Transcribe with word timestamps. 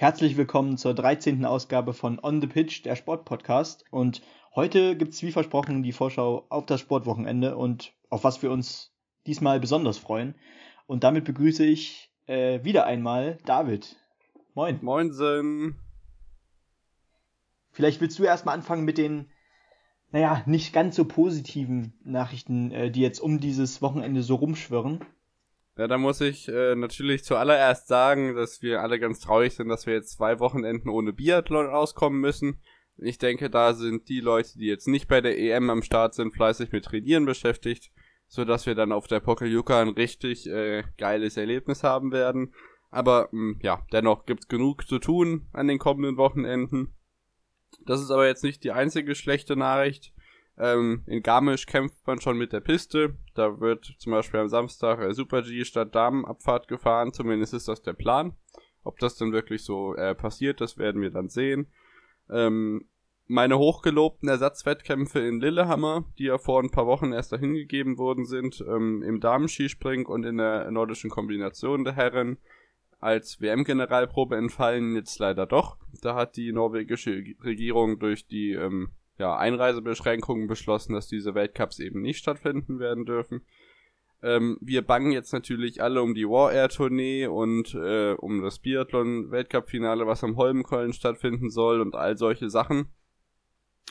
Herzlich 0.00 0.36
willkommen 0.36 0.78
zur 0.78 0.94
13. 0.94 1.44
Ausgabe 1.44 1.92
von 1.92 2.20
On 2.22 2.40
the 2.40 2.46
Pitch, 2.46 2.84
der 2.84 2.94
Sportpodcast. 2.94 3.84
Und 3.90 4.22
heute 4.54 4.96
gibt 4.96 5.12
es 5.12 5.24
wie 5.24 5.32
versprochen 5.32 5.82
die 5.82 5.90
Vorschau 5.90 6.46
auf 6.50 6.66
das 6.66 6.80
Sportwochenende 6.80 7.56
und 7.56 7.94
auf 8.08 8.22
was 8.22 8.40
wir 8.40 8.52
uns 8.52 8.92
diesmal 9.26 9.58
besonders 9.58 9.98
freuen. 9.98 10.36
Und 10.86 11.02
damit 11.02 11.24
begrüße 11.24 11.64
ich 11.64 12.12
äh, 12.26 12.62
wieder 12.62 12.86
einmal 12.86 13.38
David. 13.44 13.96
Moin. 14.54 14.78
Moinsen. 14.82 15.80
Vielleicht 17.72 18.00
willst 18.00 18.20
du 18.20 18.22
erstmal 18.22 18.54
anfangen 18.54 18.84
mit 18.84 18.98
den, 18.98 19.32
naja, 20.12 20.44
nicht 20.46 20.72
ganz 20.72 20.94
so 20.94 21.06
positiven 21.06 21.98
Nachrichten, 22.04 22.70
äh, 22.70 22.92
die 22.92 23.00
jetzt 23.00 23.18
um 23.18 23.40
dieses 23.40 23.82
Wochenende 23.82 24.22
so 24.22 24.36
rumschwirren. 24.36 25.00
Ja, 25.78 25.86
da 25.86 25.96
muss 25.96 26.20
ich 26.20 26.48
äh, 26.48 26.74
natürlich 26.74 27.22
zuallererst 27.22 27.86
sagen, 27.86 28.34
dass 28.34 28.62
wir 28.62 28.82
alle 28.82 28.98
ganz 28.98 29.20
traurig 29.20 29.54
sind, 29.54 29.68
dass 29.68 29.86
wir 29.86 29.94
jetzt 29.94 30.16
zwei 30.16 30.40
Wochenenden 30.40 30.88
ohne 30.88 31.12
Biathlon 31.12 31.68
auskommen 31.68 32.20
müssen. 32.20 32.60
Ich 32.96 33.18
denke, 33.18 33.48
da 33.48 33.74
sind 33.74 34.08
die 34.08 34.18
Leute, 34.18 34.58
die 34.58 34.66
jetzt 34.66 34.88
nicht 34.88 35.06
bei 35.06 35.20
der 35.20 35.38
EM 35.38 35.70
am 35.70 35.84
Start 35.84 36.14
sind, 36.14 36.34
fleißig 36.34 36.72
mit 36.72 36.84
Trainieren 36.84 37.26
beschäftigt, 37.26 37.92
so 38.26 38.44
dass 38.44 38.66
wir 38.66 38.74
dann 38.74 38.90
auf 38.90 39.06
der 39.06 39.20
Pokeljuka 39.20 39.80
ein 39.80 39.90
richtig 39.90 40.48
äh, 40.48 40.82
geiles 40.98 41.36
Erlebnis 41.36 41.84
haben 41.84 42.10
werden. 42.10 42.54
Aber 42.90 43.28
mh, 43.30 43.52
hm, 43.52 43.60
ja, 43.62 43.86
dennoch 43.92 44.26
gibt's 44.26 44.48
genug 44.48 44.84
zu 44.88 44.98
tun 44.98 45.46
an 45.52 45.68
den 45.68 45.78
kommenden 45.78 46.16
Wochenenden. 46.16 46.96
Das 47.86 48.02
ist 48.02 48.10
aber 48.10 48.26
jetzt 48.26 48.42
nicht 48.42 48.64
die 48.64 48.72
einzige 48.72 49.14
schlechte 49.14 49.54
Nachricht. 49.54 50.12
Ähm, 50.58 51.04
in 51.06 51.22
Garmisch 51.22 51.66
kämpft 51.66 52.06
man 52.06 52.20
schon 52.20 52.36
mit 52.36 52.52
der 52.52 52.60
Piste. 52.60 53.16
Da 53.34 53.60
wird 53.60 53.94
zum 53.98 54.12
Beispiel 54.12 54.40
am 54.40 54.48
Samstag 54.48 55.00
äh, 55.00 55.14
Super 55.14 55.42
G 55.42 55.64
statt 55.64 55.94
Damenabfahrt 55.94 56.68
gefahren. 56.68 57.12
Zumindest 57.12 57.54
ist 57.54 57.68
das 57.68 57.82
der 57.82 57.92
Plan. 57.92 58.36
Ob 58.82 58.98
das 58.98 59.16
dann 59.16 59.32
wirklich 59.32 59.62
so 59.62 59.94
äh, 59.94 60.14
passiert, 60.14 60.60
das 60.60 60.78
werden 60.78 61.00
wir 61.02 61.10
dann 61.10 61.28
sehen. 61.28 61.68
Ähm, 62.30 62.88
meine 63.26 63.58
hochgelobten 63.58 64.28
Ersatzwettkämpfe 64.28 65.20
in 65.20 65.40
Lillehammer, 65.40 66.06
die 66.18 66.24
ja 66.24 66.38
vor 66.38 66.62
ein 66.62 66.70
paar 66.70 66.86
Wochen 66.86 67.12
erst 67.12 67.30
dahin 67.30 67.54
gegeben 67.54 67.98
worden 67.98 68.24
sind, 68.24 68.64
ähm, 68.66 69.02
im 69.02 69.20
Damenskispring 69.20 70.06
und 70.06 70.24
in 70.24 70.38
der 70.38 70.70
nordischen 70.70 71.10
Kombination 71.10 71.84
der 71.84 71.94
Herren, 71.94 72.38
als 73.00 73.40
WM-Generalprobe 73.40 74.36
entfallen 74.36 74.96
jetzt 74.96 75.18
leider 75.18 75.46
doch. 75.46 75.76
Da 76.00 76.14
hat 76.14 76.36
die 76.36 76.52
norwegische 76.52 77.22
Regierung 77.44 77.98
durch 77.98 78.26
die 78.26 78.52
ähm, 78.52 78.90
ja, 79.18 79.36
Einreisebeschränkungen 79.36 80.46
beschlossen, 80.46 80.94
dass 80.94 81.08
diese 81.08 81.34
Weltcups 81.34 81.80
eben 81.80 82.00
nicht 82.00 82.18
stattfinden 82.18 82.78
werden 82.78 83.04
dürfen. 83.04 83.42
Ähm, 84.22 84.58
wir 84.60 84.82
bangen 84.82 85.12
jetzt 85.12 85.32
natürlich 85.32 85.82
alle 85.82 86.02
um 86.02 86.14
die 86.14 86.28
War 86.28 86.52
Air 86.52 86.68
Tournee 86.68 87.26
und 87.26 87.74
äh, 87.74 88.12
um 88.14 88.42
das 88.42 88.58
Biathlon 88.58 89.30
Weltcup-Finale, 89.30 90.06
was 90.06 90.24
am 90.24 90.36
Holmenkollen 90.36 90.92
stattfinden 90.92 91.50
soll 91.50 91.80
und 91.80 91.94
all 91.94 92.16
solche 92.16 92.50
Sachen. 92.50 92.88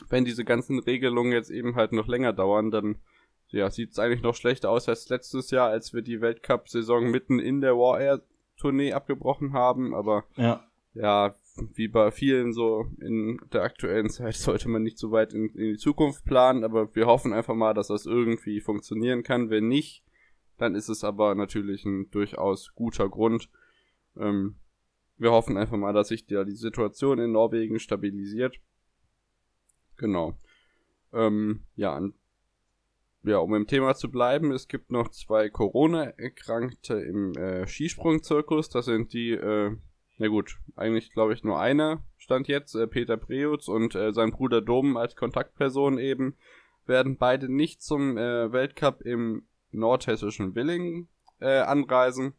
Wenn 0.08 0.24
diese 0.24 0.44
ganzen 0.44 0.78
Regelungen 0.78 1.32
jetzt 1.32 1.50
eben 1.50 1.76
halt 1.76 1.92
noch 1.92 2.08
länger 2.08 2.32
dauern, 2.32 2.70
dann 2.70 2.96
ja, 3.48 3.70
sieht 3.70 3.92
es 3.92 3.98
eigentlich 3.98 4.22
noch 4.22 4.34
schlechter 4.34 4.70
aus 4.70 4.88
als 4.88 5.08
letztes 5.08 5.50
Jahr, 5.50 5.70
als 5.70 5.94
wir 5.94 6.02
die 6.02 6.20
Weltcup-Saison 6.20 7.10
mitten 7.10 7.38
in 7.38 7.60
der 7.60 7.76
War 7.76 8.00
Air 8.00 8.22
Tournee 8.58 8.92
abgebrochen 8.92 9.54
haben. 9.54 9.94
Aber 9.94 10.24
ja, 10.36 10.62
ja 10.92 11.34
wie 11.74 11.88
bei 11.88 12.10
vielen 12.10 12.52
so 12.52 12.86
in 13.00 13.40
der 13.52 13.62
aktuellen 13.62 14.10
Zeit 14.10 14.34
sollte 14.36 14.68
man 14.68 14.82
nicht 14.82 14.98
so 14.98 15.10
weit 15.10 15.32
in, 15.32 15.48
in, 15.50 15.72
die 15.72 15.76
Zukunft 15.76 16.24
planen, 16.24 16.64
aber 16.64 16.94
wir 16.94 17.06
hoffen 17.06 17.32
einfach 17.32 17.54
mal, 17.54 17.74
dass 17.74 17.88
das 17.88 18.06
irgendwie 18.06 18.60
funktionieren 18.60 19.22
kann. 19.22 19.50
Wenn 19.50 19.68
nicht, 19.68 20.04
dann 20.56 20.74
ist 20.74 20.88
es 20.88 21.04
aber 21.04 21.34
natürlich 21.34 21.84
ein 21.84 22.10
durchaus 22.10 22.74
guter 22.74 23.08
Grund. 23.08 23.48
Ähm, 24.16 24.56
wir 25.16 25.32
hoffen 25.32 25.56
einfach 25.56 25.76
mal, 25.76 25.92
dass 25.92 26.08
sich 26.08 26.26
da 26.26 26.44
die 26.44 26.52
Situation 26.56 27.18
in 27.18 27.32
Norwegen 27.32 27.78
stabilisiert. 27.78 28.60
Genau. 29.96 30.38
Ähm, 31.12 31.64
ja, 31.74 32.00
ja, 33.24 33.38
um 33.38 33.54
im 33.54 33.66
Thema 33.66 33.94
zu 33.94 34.10
bleiben, 34.10 34.52
es 34.52 34.68
gibt 34.68 34.90
noch 34.90 35.08
zwei 35.08 35.50
Corona-Erkrankte 35.50 36.94
im 36.94 37.32
äh, 37.34 37.66
Skisprungzirkus. 37.66 38.70
Das 38.70 38.86
sind 38.86 39.12
die 39.12 39.32
äh, 39.32 39.76
na 40.18 40.28
gut, 40.28 40.58
eigentlich 40.76 41.12
glaube 41.12 41.32
ich 41.32 41.44
nur 41.44 41.58
einer 41.58 42.02
stand 42.28 42.46
jetzt, 42.46 42.74
äh, 42.74 42.86
Peter 42.86 43.16
Preutz 43.16 43.68
und 43.68 43.94
äh, 43.94 44.12
sein 44.12 44.32
Bruder 44.32 44.60
Dom 44.60 44.98
als 44.98 45.16
Kontaktperson 45.16 45.98
eben, 45.98 46.36
werden 46.84 47.16
beide 47.16 47.50
nicht 47.50 47.80
zum 47.80 48.18
äh, 48.18 48.52
Weltcup 48.52 49.00
im 49.00 49.46
nordhessischen 49.72 50.54
Willingen 50.54 51.08
äh, 51.40 51.60
anreisen. 51.60 52.34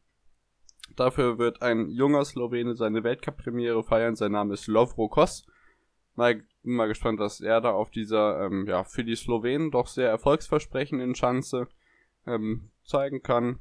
Dafür 0.96 1.40
wird 1.40 1.64
ein 1.64 1.90
junger 1.90 2.24
Slowene 2.24 2.76
seine 2.76 3.04
Weltcup-Premiere 3.04 3.84
feiern. 3.84 4.16
Sein 4.16 4.34
Name 4.34 4.54
ist 4.54 4.68
Lovro 4.68 5.08
Kos. 5.08 5.48
Mal, 6.16 6.44
mal 6.62 6.88
gespannt, 6.88 7.20
was 7.20 7.42
er 7.42 7.60
da 7.62 7.72
auf 7.72 7.90
dieser, 7.90 8.46
ähm, 8.46 8.68
ja, 8.68 8.84
für 8.84 9.04
die 9.04 9.16
Slowenen 9.16 9.72
doch 9.72 9.88
sehr 9.88 10.10
erfolgsversprechenden 10.10 11.14
Chance 11.14 11.68
ähm, 12.28 12.70
zeigen 12.84 13.24
kann. 13.24 13.60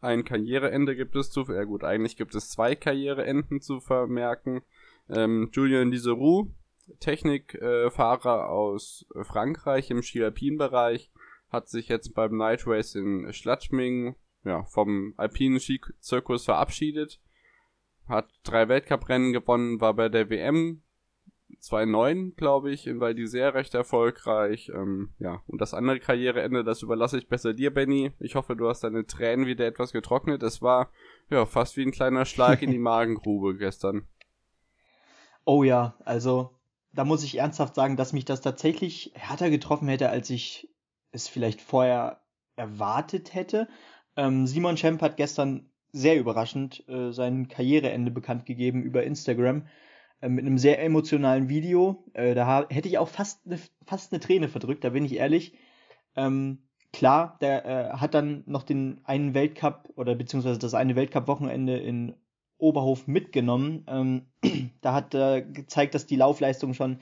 Ein 0.00 0.24
Karriereende 0.24 0.96
gibt 0.96 1.16
es 1.16 1.30
zu, 1.30 1.44
ja 1.52 1.64
gut, 1.64 1.84
eigentlich 1.84 2.16
gibt 2.16 2.34
es 2.34 2.50
zwei 2.50 2.74
Karriereenden 2.74 3.60
zu 3.60 3.80
vermerken. 3.80 4.62
Ähm, 5.08 5.50
Julien 5.52 5.90
Liseroux, 5.90 6.52
Technikfahrer 7.00 8.40
äh, 8.40 8.48
aus 8.48 9.06
Frankreich 9.22 9.90
im 9.90 10.02
Ski-Alpin-Bereich, 10.02 11.10
hat 11.50 11.68
sich 11.68 11.88
jetzt 11.88 12.14
beim 12.14 12.36
Night 12.36 12.66
Race 12.66 12.94
in 12.94 13.32
Schladming 13.32 14.16
ja, 14.44 14.64
vom 14.64 15.14
alpinen 15.16 15.60
Skizirkus 15.60 16.44
verabschiedet. 16.44 17.20
Hat 18.08 18.28
drei 18.42 18.68
Weltcuprennen 18.68 19.32
gewonnen, 19.32 19.80
war 19.80 19.94
bei 19.94 20.08
der 20.08 20.28
WM 20.30 20.82
2.9, 21.60 22.34
glaube 22.36 22.70
ich, 22.70 22.86
in 22.86 23.00
Val 23.00 23.12
d'Isère 23.12 23.54
recht 23.54 23.74
erfolgreich. 23.74 24.70
Ähm, 24.74 25.14
ja, 25.18 25.42
und 25.46 25.60
das 25.60 25.74
andere 25.74 26.00
Karriereende, 26.00 26.64
das 26.64 26.82
überlasse 26.82 27.18
ich 27.18 27.28
besser 27.28 27.54
dir, 27.54 27.72
Benny. 27.72 28.12
Ich 28.18 28.34
hoffe, 28.34 28.56
du 28.56 28.68
hast 28.68 28.84
deine 28.84 29.06
Tränen 29.06 29.46
wieder 29.46 29.66
etwas 29.66 29.92
getrocknet. 29.92 30.42
Es 30.42 30.62
war 30.62 30.90
ja 31.30 31.46
fast 31.46 31.76
wie 31.76 31.82
ein 31.82 31.92
kleiner 31.92 32.24
Schlag 32.24 32.62
in 32.62 32.70
die 32.70 32.78
Magengrube 32.80 33.56
gestern. 33.56 34.06
Oh 35.44 35.62
ja, 35.62 35.94
also 36.04 36.50
da 36.92 37.04
muss 37.04 37.24
ich 37.24 37.38
ernsthaft 37.38 37.74
sagen, 37.74 37.96
dass 37.96 38.12
mich 38.12 38.24
das 38.24 38.40
tatsächlich 38.40 39.12
härter 39.14 39.50
getroffen 39.50 39.88
hätte, 39.88 40.10
als 40.10 40.30
ich 40.30 40.68
es 41.10 41.28
vielleicht 41.28 41.60
vorher 41.60 42.20
erwartet 42.56 43.34
hätte. 43.34 43.68
Ähm, 44.16 44.46
Simon 44.46 44.76
Schemp 44.76 45.02
hat 45.02 45.16
gestern 45.16 45.70
sehr 45.92 46.18
überraschend 46.18 46.86
äh, 46.88 47.12
sein 47.12 47.48
Karriereende 47.48 48.10
bekannt 48.10 48.46
gegeben 48.46 48.82
über 48.82 49.04
Instagram. 49.04 49.66
Äh, 50.22 50.28
mit 50.28 50.46
einem 50.46 50.56
sehr 50.56 50.82
emotionalen 50.82 51.48
Video. 51.50 52.04
Äh, 52.14 52.34
da 52.34 52.66
hätte 52.70 52.88
ich 52.88 52.96
auch 52.98 53.08
fast 53.08 53.44
eine 53.44 53.58
fast 53.84 54.12
eine 54.12 54.20
Träne 54.20 54.48
verdrückt, 54.48 54.84
da 54.84 54.90
bin 54.90 55.04
ich 55.04 55.16
ehrlich. 55.16 55.52
Ähm, 56.16 56.62
klar, 56.92 57.36
der 57.40 57.66
äh, 57.66 57.90
hat 57.98 58.14
dann 58.14 58.44
noch 58.46 58.62
den 58.62 59.00
einen 59.04 59.34
Weltcup 59.34 59.90
oder 59.96 60.14
beziehungsweise 60.14 60.58
das 60.58 60.74
eine 60.74 60.96
Weltcup-Wochenende 60.96 61.76
in 61.76 62.14
Oberhof 62.56 63.08
mitgenommen. 63.08 63.84
Ähm, 63.88 64.26
da 64.80 64.94
hat 64.94 65.14
er 65.14 65.42
gezeigt, 65.42 65.94
dass 65.94 66.06
die 66.06 66.16
Laufleistung 66.16 66.74
schon 66.74 67.00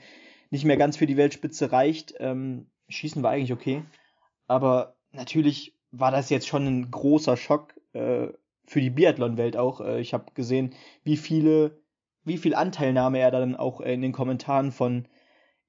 nicht 0.49 0.65
mehr 0.65 0.77
ganz 0.77 0.97
für 0.97 1.05
die 1.05 1.17
Weltspitze 1.17 1.71
reicht. 1.71 2.15
Ähm, 2.19 2.67
Schießen 2.89 3.23
war 3.23 3.31
eigentlich 3.31 3.53
okay. 3.53 3.83
Aber 4.47 4.95
natürlich 5.11 5.77
war 5.91 6.11
das 6.11 6.29
jetzt 6.29 6.47
schon 6.47 6.65
ein 6.65 6.91
großer 6.91 7.37
Schock 7.37 7.75
äh, 7.93 8.27
für 8.65 8.81
die 8.81 8.89
Biathlon-Welt 8.89 9.55
auch. 9.55 9.81
Äh, 9.81 10.01
ich 10.01 10.13
habe 10.13 10.31
gesehen, 10.33 10.73
wie 11.03 11.17
viele 11.17 11.80
wie 12.23 12.37
viel 12.37 12.55
Anteilnahme 12.55 13.19
er 13.19 13.31
dann 13.31 13.55
auch 13.55 13.81
in 13.81 14.01
den 14.01 14.11
Kommentaren 14.11 14.71
von 14.71 15.07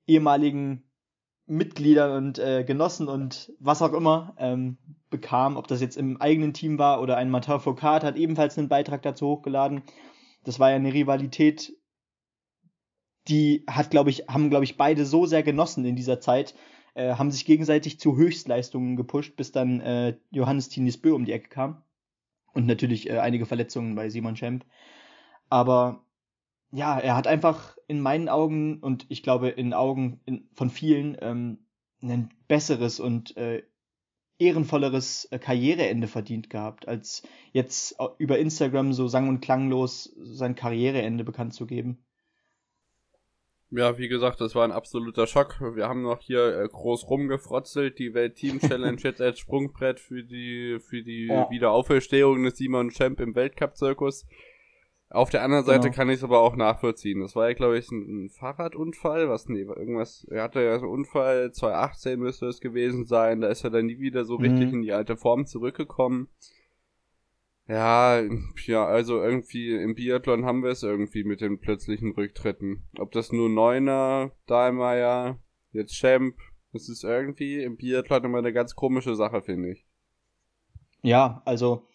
ehemaligen 0.06 0.84
Mitgliedern 1.46 2.24
und 2.24 2.38
äh, 2.38 2.64
Genossen 2.64 3.08
und 3.08 3.52
was 3.58 3.82
auch 3.82 3.92
immer 3.92 4.34
ähm, 4.38 4.78
bekam, 5.10 5.56
ob 5.56 5.66
das 5.68 5.80
jetzt 5.80 5.96
im 5.96 6.20
eigenen 6.20 6.54
Team 6.54 6.78
war 6.78 7.00
oder 7.00 7.16
ein 7.16 7.30
Martin 7.30 7.60
Foucault 7.60 8.04
hat 8.04 8.16
ebenfalls 8.16 8.56
einen 8.58 8.68
Beitrag 8.68 9.02
dazu 9.02 9.26
hochgeladen. 9.28 9.82
Das 10.44 10.58
war 10.60 10.70
ja 10.70 10.76
eine 10.76 10.92
Rivalität, 10.92 11.72
die 13.28 13.64
hat, 13.68 13.90
glaube 13.90 14.10
ich, 14.10 14.28
haben, 14.28 14.50
glaube 14.50 14.64
ich, 14.64 14.76
beide 14.76 15.04
so 15.04 15.26
sehr 15.26 15.42
genossen 15.42 15.84
in 15.84 15.96
dieser 15.96 16.20
Zeit, 16.20 16.54
äh, 16.94 17.14
haben 17.14 17.30
sich 17.30 17.44
gegenseitig 17.44 18.00
zu 18.00 18.16
Höchstleistungen 18.16 18.96
gepusht, 18.96 19.36
bis 19.36 19.52
dann 19.52 19.80
äh, 19.80 20.16
Johannes 20.30 20.68
Tinis 20.68 21.00
Bö 21.00 21.14
um 21.14 21.24
die 21.24 21.32
Ecke 21.32 21.48
kam. 21.48 21.82
Und 22.52 22.66
natürlich 22.66 23.08
äh, 23.08 23.18
einige 23.18 23.46
Verletzungen 23.46 23.94
bei 23.94 24.10
Simon 24.10 24.36
Schemp. 24.36 24.66
Aber 25.48 26.04
ja, 26.72 26.98
er 26.98 27.14
hat 27.14 27.26
einfach 27.26 27.76
in 27.86 28.00
meinen 28.00 28.28
Augen 28.28 28.80
und 28.80 29.06
ich 29.10 29.22
glaube 29.22 29.50
in 29.50 29.74
Augen 29.74 30.20
in, 30.24 30.48
von 30.54 30.70
vielen 30.70 31.16
ähm, 31.20 31.58
ein 32.02 32.30
besseres 32.48 32.98
und 32.98 33.36
äh, 33.36 33.62
ehrenvolleres 34.38 35.26
äh, 35.30 35.38
Karriereende 35.38 36.08
verdient 36.08 36.50
gehabt, 36.50 36.88
als 36.88 37.22
jetzt 37.52 37.96
über 38.18 38.38
Instagram 38.38 38.92
so 38.92 39.06
sang- 39.06 39.28
und 39.28 39.40
klanglos 39.40 40.12
sein 40.16 40.54
Karriereende 40.54 41.24
bekannt 41.24 41.54
zu 41.54 41.66
geben. 41.66 42.04
Ja, 43.70 43.96
wie 43.96 44.08
gesagt, 44.08 44.40
das 44.40 44.54
war 44.54 44.64
ein 44.64 44.72
absoluter 44.72 45.26
Schock. 45.26 45.58
Wir 45.74 45.88
haben 45.88 46.02
noch 46.02 46.20
hier 46.20 46.58
äh, 46.58 46.68
groß 46.68 47.08
rumgefrotzelt, 47.08 47.98
die 47.98 48.12
Welt-Team-Challenge 48.12 48.98
jetzt 49.02 49.20
als 49.20 49.38
Sprungbrett 49.38 49.98
für 50.00 50.24
die, 50.24 50.78
für 50.80 51.02
die 51.02 51.28
ja. 51.28 51.48
Wiederauferstehung 51.50 52.42
des 52.42 52.58
Simon 52.58 52.90
Champ 52.90 53.20
im 53.20 53.34
Weltcup-Zirkus. 53.34 54.26
Auf 55.12 55.28
der 55.28 55.42
anderen 55.42 55.64
Seite 55.64 55.88
genau. 55.88 55.94
kann 55.94 56.08
ich 56.08 56.16
es 56.16 56.24
aber 56.24 56.40
auch 56.40 56.56
nachvollziehen. 56.56 57.20
Das 57.20 57.36
war 57.36 57.48
ja, 57.48 57.54
glaube 57.54 57.78
ich, 57.78 57.90
ein, 57.90 58.24
ein, 58.24 58.30
Fahrradunfall. 58.30 59.28
Was, 59.28 59.46
nee, 59.48 59.60
irgendwas. 59.60 60.26
Er 60.30 60.44
hatte 60.44 60.62
ja 60.62 60.78
so 60.78 60.86
einen 60.86 60.94
Unfall, 60.94 61.52
2018 61.52 62.18
müsste 62.18 62.46
es 62.46 62.60
gewesen 62.60 63.04
sein. 63.04 63.42
Da 63.42 63.48
ist 63.48 63.62
er 63.62 63.70
dann 63.70 63.86
nie 63.86 63.98
wieder 63.98 64.24
so 64.24 64.38
mhm. 64.38 64.44
richtig 64.44 64.72
in 64.72 64.82
die 64.82 64.92
alte 64.92 65.16
Form 65.16 65.46
zurückgekommen. 65.46 66.28
Ja, 67.68 68.22
ja, 68.66 68.86
also 68.86 69.22
irgendwie 69.22 69.74
im 69.74 69.94
Biathlon 69.94 70.44
haben 70.44 70.62
wir 70.62 70.70
es 70.70 70.82
irgendwie 70.82 71.24
mit 71.24 71.40
den 71.40 71.60
plötzlichen 71.60 72.12
Rücktritten. 72.12 72.84
Ob 72.98 73.12
das 73.12 73.32
nur 73.32 73.48
Neuner, 73.48 74.32
Dahlmeier, 74.46 75.38
jetzt 75.72 75.94
Champ, 75.94 76.36
das 76.72 76.88
ist 76.88 77.04
irgendwie 77.04 77.62
im 77.62 77.76
Biathlon 77.76 78.24
immer 78.24 78.38
eine 78.38 78.52
ganz 78.52 78.74
komische 78.74 79.14
Sache, 79.14 79.42
finde 79.42 79.72
ich. 79.72 79.86
Ja, 81.02 81.42
also 81.44 81.86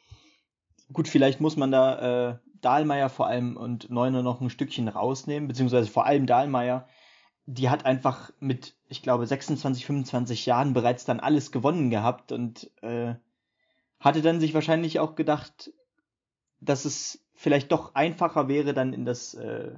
gut, 0.93 1.07
vielleicht 1.07 1.41
muss 1.41 1.57
man 1.57 1.71
da 1.71 2.31
äh, 2.31 2.37
Dahlmeier 2.61 3.09
vor 3.09 3.27
allem 3.27 3.57
und 3.57 3.89
Neuner 3.89 4.23
noch 4.23 4.41
ein 4.41 4.49
Stückchen 4.49 4.87
rausnehmen, 4.87 5.47
beziehungsweise 5.47 5.89
vor 5.89 6.05
allem 6.05 6.25
Dahlmeier. 6.25 6.87
Die 7.45 7.69
hat 7.69 7.85
einfach 7.85 8.31
mit, 8.39 8.75
ich 8.87 9.01
glaube, 9.01 9.25
26, 9.25 9.85
25 9.85 10.45
Jahren 10.45 10.73
bereits 10.73 11.05
dann 11.05 11.19
alles 11.19 11.51
gewonnen 11.51 11.89
gehabt 11.89 12.31
und 12.31 12.69
äh, 12.81 13.15
hatte 13.99 14.21
dann 14.21 14.39
sich 14.39 14.53
wahrscheinlich 14.53 14.99
auch 14.99 15.15
gedacht, 15.15 15.71
dass 16.59 16.85
es 16.85 17.23
vielleicht 17.33 17.71
doch 17.71 17.95
einfacher 17.95 18.47
wäre, 18.47 18.73
dann 18.73 18.93
in 18.93 19.05
das 19.05 19.33
äh, 19.33 19.75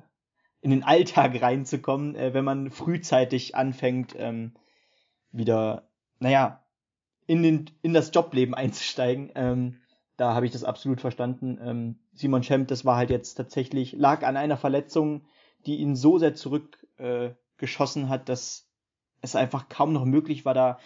in 0.61 0.71
den 0.71 0.83
Alltag 0.83 1.41
reinzukommen, 1.41 2.15
äh, 2.15 2.33
wenn 2.33 2.43
man 2.43 2.71
frühzeitig 2.71 3.55
anfängt, 3.55 4.15
ähm, 4.17 4.53
wieder, 5.31 5.87
naja, 6.19 6.63
in, 7.27 7.43
den, 7.43 7.69
in 7.81 7.93
das 7.93 8.11
Jobleben 8.13 8.55
einzusteigen. 8.55 9.31
Ähm, 9.35 9.77
da 10.19 10.33
habe 10.33 10.45
ich 10.45 10.51
das 10.51 10.65
absolut 10.65 10.99
verstanden. 10.99 11.57
Ähm, 11.61 11.95
Simon 12.13 12.43
Schemp, 12.43 12.67
das 12.67 12.83
war 12.83 12.97
halt 12.97 13.09
jetzt 13.09 13.35
tatsächlich, 13.35 13.93
lag 13.93 14.23
an 14.23 14.35
einer 14.35 14.57
Verletzung, 14.57 15.21
die 15.65 15.77
ihn 15.77 15.95
so 15.95 16.17
sehr 16.17 16.35
zurückgeschossen 16.35 18.03
äh, 18.03 18.07
hat, 18.07 18.27
dass 18.27 18.67
es 19.21 19.35
einfach 19.35 19.69
kaum 19.69 19.93
noch 19.93 20.03
möglich 20.03 20.43
war, 20.43 20.53
da 20.53 20.79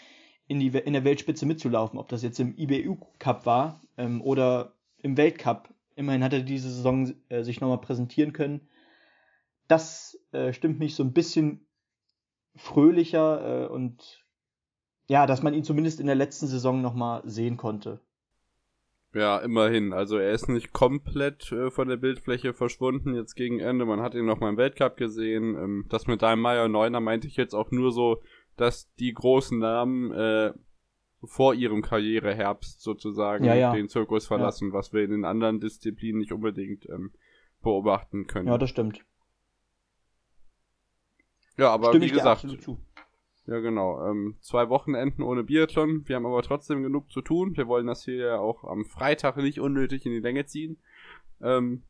in, 0.47 0.59
die, 0.59 0.67
in 0.67 0.93
der 0.93 1.03
Weltspitze 1.03 1.47
mitzulaufen. 1.47 1.97
Ob 1.97 2.09
das 2.09 2.21
jetzt 2.21 2.39
im 2.39 2.55
IBU 2.55 2.97
Cup 3.17 3.47
war 3.47 3.81
ähm, 3.97 4.21
oder 4.21 4.73
im 5.01 5.17
Weltcup. 5.17 5.73
Immerhin 5.95 6.23
hat 6.23 6.33
er 6.33 6.41
diese 6.41 6.69
Saison 6.69 7.13
äh, 7.29 7.43
sich 7.43 7.59
nochmal 7.59 7.81
präsentieren 7.81 8.33
können. 8.33 8.67
Das 9.67 10.19
äh, 10.31 10.53
stimmt 10.53 10.77
mich 10.77 10.93
so 10.93 11.03
ein 11.03 11.13
bisschen 11.13 11.65
fröhlicher 12.55 13.65
äh, 13.65 13.67
und 13.67 14.23
ja, 15.07 15.25
dass 15.25 15.41
man 15.41 15.55
ihn 15.55 15.63
zumindest 15.63 15.99
in 15.99 16.05
der 16.05 16.15
letzten 16.15 16.45
Saison 16.45 16.81
nochmal 16.81 17.21
sehen 17.25 17.57
konnte. 17.57 17.99
Ja, 19.13 19.37
immerhin. 19.37 19.93
Also 19.93 20.17
er 20.17 20.31
ist 20.31 20.49
nicht 20.49 20.73
komplett 20.73 21.51
äh, 21.51 21.69
von 21.69 21.87
der 21.87 21.97
Bildfläche 21.97 22.53
verschwunden 22.53 23.13
jetzt 23.13 23.35
gegen 23.35 23.59
Ende. 23.59 23.85
Man 23.85 24.01
hat 24.01 24.15
ihn 24.15 24.25
noch 24.25 24.39
mal 24.39 24.49
im 24.49 24.57
Weltcup 24.57 24.97
gesehen. 24.97 25.55
Ähm, 25.55 25.85
das 25.89 26.07
mit 26.07 26.23
deinem 26.23 26.41
Meier 26.41 26.67
Neuner 26.67 26.99
meinte 26.99 27.27
ich 27.27 27.37
jetzt 27.37 27.53
auch 27.53 27.69
nur 27.69 27.91
so, 27.91 28.23
dass 28.57 28.91
die 28.95 29.13
großen 29.13 29.59
Namen 29.59 30.11
äh, 30.11 30.53
vor 31.23 31.53
ihrem 31.53 31.81
Karriereherbst 31.81 32.81
sozusagen 32.81 33.45
ja, 33.45 33.55
ja. 33.55 33.73
den 33.73 33.87
Zirkus 33.87 34.25
verlassen, 34.25 34.69
ja. 34.69 34.73
was 34.73 34.93
wir 34.93 35.03
in 35.03 35.11
den 35.11 35.25
anderen 35.25 35.59
Disziplinen 35.59 36.19
nicht 36.19 36.31
unbedingt 36.31 36.89
ähm, 36.89 37.13
beobachten 37.61 38.27
können. 38.27 38.47
Ja, 38.47 38.57
das 38.57 38.69
stimmt. 38.69 39.05
Ja, 41.57 41.69
aber 41.69 41.89
Stimme 41.89 42.05
wie 42.05 42.09
gesagt, 42.09 42.45
ja, 43.45 43.59
genau. 43.59 44.09
Ähm, 44.09 44.37
zwei 44.39 44.69
Wochenenden 44.69 45.21
ohne 45.21 45.43
Biathlon. 45.43 46.07
Wir 46.07 46.15
haben 46.15 46.25
aber 46.25 46.41
trotzdem 46.43 46.81
genug 46.81 47.11
zu 47.11 47.21
tun. 47.21 47.57
Wir 47.57 47.67
wollen 47.67 47.87
das 47.87 48.05
hier 48.05 48.15
ja 48.15 48.37
auch 48.37 48.63
am 48.63 48.85
Freitag 48.85 49.37
nicht 49.37 49.59
unnötig 49.59 50.05
in 50.05 50.13
die 50.13 50.19
Länge 50.19 50.45
ziehen. 50.45 50.77
Ähm, 51.41 51.83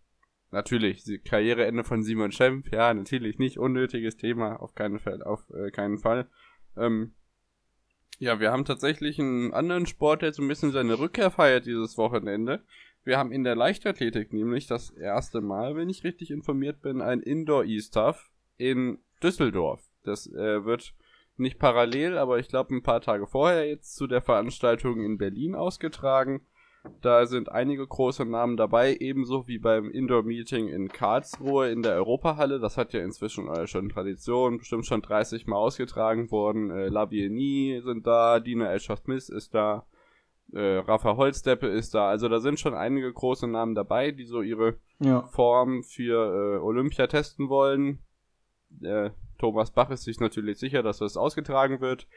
natürlich, 0.50 1.04
Karriereende 1.24 1.84
von 1.84 2.02
Simon 2.02 2.32
Schempf. 2.32 2.72
Ja, 2.72 2.94
natürlich 2.94 3.38
nicht 3.38 3.60
unnötiges 3.60 4.18
Thema. 4.18 4.62
Auf 4.62 4.74
keinen 4.74 5.00
Fall. 5.00 5.22
Auf 5.22 5.48
äh, 5.52 5.70
keinen 5.70 6.00
Fall. 6.00 6.28
Ähm, 6.76 7.14
ja, 8.18 8.40
wir 8.40 8.52
haben 8.52 8.66
tatsächlich 8.66 9.20
einen 9.20 9.54
anderen 9.54 9.86
Sport, 9.86 10.24
der 10.24 10.34
so 10.34 10.42
ein 10.42 10.48
bisschen 10.48 10.72
seine 10.72 10.98
Rückkehr 10.98 11.30
feiert 11.30 11.68
dieses 11.68 11.98
Wochenende. 11.98 12.64
Wir 13.04 13.18
haben 13.18 13.32
in 13.32 13.44
der 13.44 13.56
Leichtathletik 13.56 14.34
nämlich 14.34 14.66
das 14.66 14.90
erste 14.90 15.42
Mal, 15.42 15.76
wenn 15.76 15.90
ich 15.90 16.04
richtig 16.04 16.32
informiert 16.32 16.82
bin, 16.82 17.02
ein 17.02 17.20
Indoor-E-Stuff 17.20 18.32
in 18.58 19.00
Düsseldorf. 19.22 19.84
Das 20.04 20.26
äh, 20.28 20.64
wird 20.64 20.94
nicht 21.38 21.60
parallel, 21.60 22.18
aber 22.18 22.40
ich 22.40 22.48
glaube 22.48 22.76
ein 22.76 22.84
paar 22.84 23.02
Tage 23.02 23.28
vorher 23.28 23.68
jetzt 23.68 23.96
zu 23.96 24.08
der 24.08 24.22
Veranstaltung 24.22 25.02
in 25.02 25.18
Berlin 25.18 25.56
ausgetragen. 25.56 26.42
Da 27.02 27.26
sind 27.26 27.50
einige 27.50 27.88
große 27.88 28.26
Namen 28.26 28.58
dabei, 28.58 28.98
ebenso 29.00 29.48
wie 29.48 29.58
beim 29.58 29.90
Indoor-Meeting 29.90 30.68
in 30.68 30.90
Karlsruhe 30.90 31.70
in 31.70 31.82
der 31.82 31.94
Europahalle. 31.96 32.60
Das 32.60 32.76
hat 32.76 32.92
ja 32.92 33.02
inzwischen 33.02 33.48
äh, 33.48 33.68
schon 33.68 33.88
Tradition, 33.88 34.58
bestimmt 34.58 34.86
schon 34.86 35.02
30 35.02 35.48
Mal 35.48 35.56
ausgetragen 35.56 36.30
worden. 36.30 36.72
Äh, 36.72 36.90
Lavieni 36.90 37.82
sind 37.84 38.06
da, 38.06 38.42
Dina 38.42 38.74
Escher-Smith 38.74 39.30
ist 39.30 39.54
da, 39.54 39.86
äh, 40.52 40.80
Rafa 40.80 41.16
Holzdeppe 41.16 41.68
ist 41.68 41.96
da. 41.96 42.10
Also 42.10 42.28
da 42.28 42.42
sind 42.42 42.60
schon 42.60 42.74
einige 42.74 43.12
große 43.12 43.48
Namen 43.48 43.76
dabei, 43.76 44.12
die 44.12 44.26
so 44.26 44.42
ihre 44.42 44.76
ja. 45.00 45.22
Form 45.28 45.84
für 45.84 46.58
äh, 46.58 46.60
Olympia 46.60 47.08
testen 47.08 47.48
wollen. 47.48 48.00
Äh, 48.82 49.12
Thomas 49.38 49.72
Bach 49.72 49.90
ist 49.90 50.04
sich 50.04 50.20
natürlich 50.20 50.58
sicher, 50.58 50.84
dass 50.84 51.00
das 51.00 51.18
ausgetragen 51.18 51.82
wird. 51.82 52.08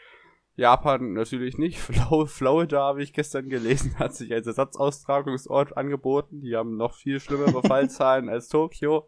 Japan 0.56 1.12
natürlich 1.12 1.58
nicht. 1.58 1.79
Florida, 2.26 2.81
habe 2.81 3.03
ich 3.03 3.12
gestern 3.12 3.49
gelesen, 3.49 3.99
hat 3.99 4.14
sich 4.14 4.32
als 4.32 4.47
Ersatzaustragungsort 4.47 5.76
angeboten. 5.76 6.41
Die 6.41 6.56
haben 6.56 6.76
noch 6.76 6.94
viel 6.94 7.20
schlimmere 7.20 7.62
Fallzahlen 7.67 8.29
als 8.29 8.49
Tokio. 8.49 9.06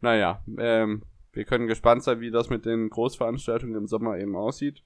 Naja, 0.00 0.42
ähm, 0.58 1.04
wir 1.32 1.44
können 1.44 1.66
gespannt 1.66 2.02
sein, 2.02 2.20
wie 2.20 2.30
das 2.30 2.50
mit 2.50 2.66
den 2.66 2.90
Großveranstaltungen 2.90 3.76
im 3.76 3.86
Sommer 3.86 4.18
eben 4.18 4.36
aussieht. 4.36 4.82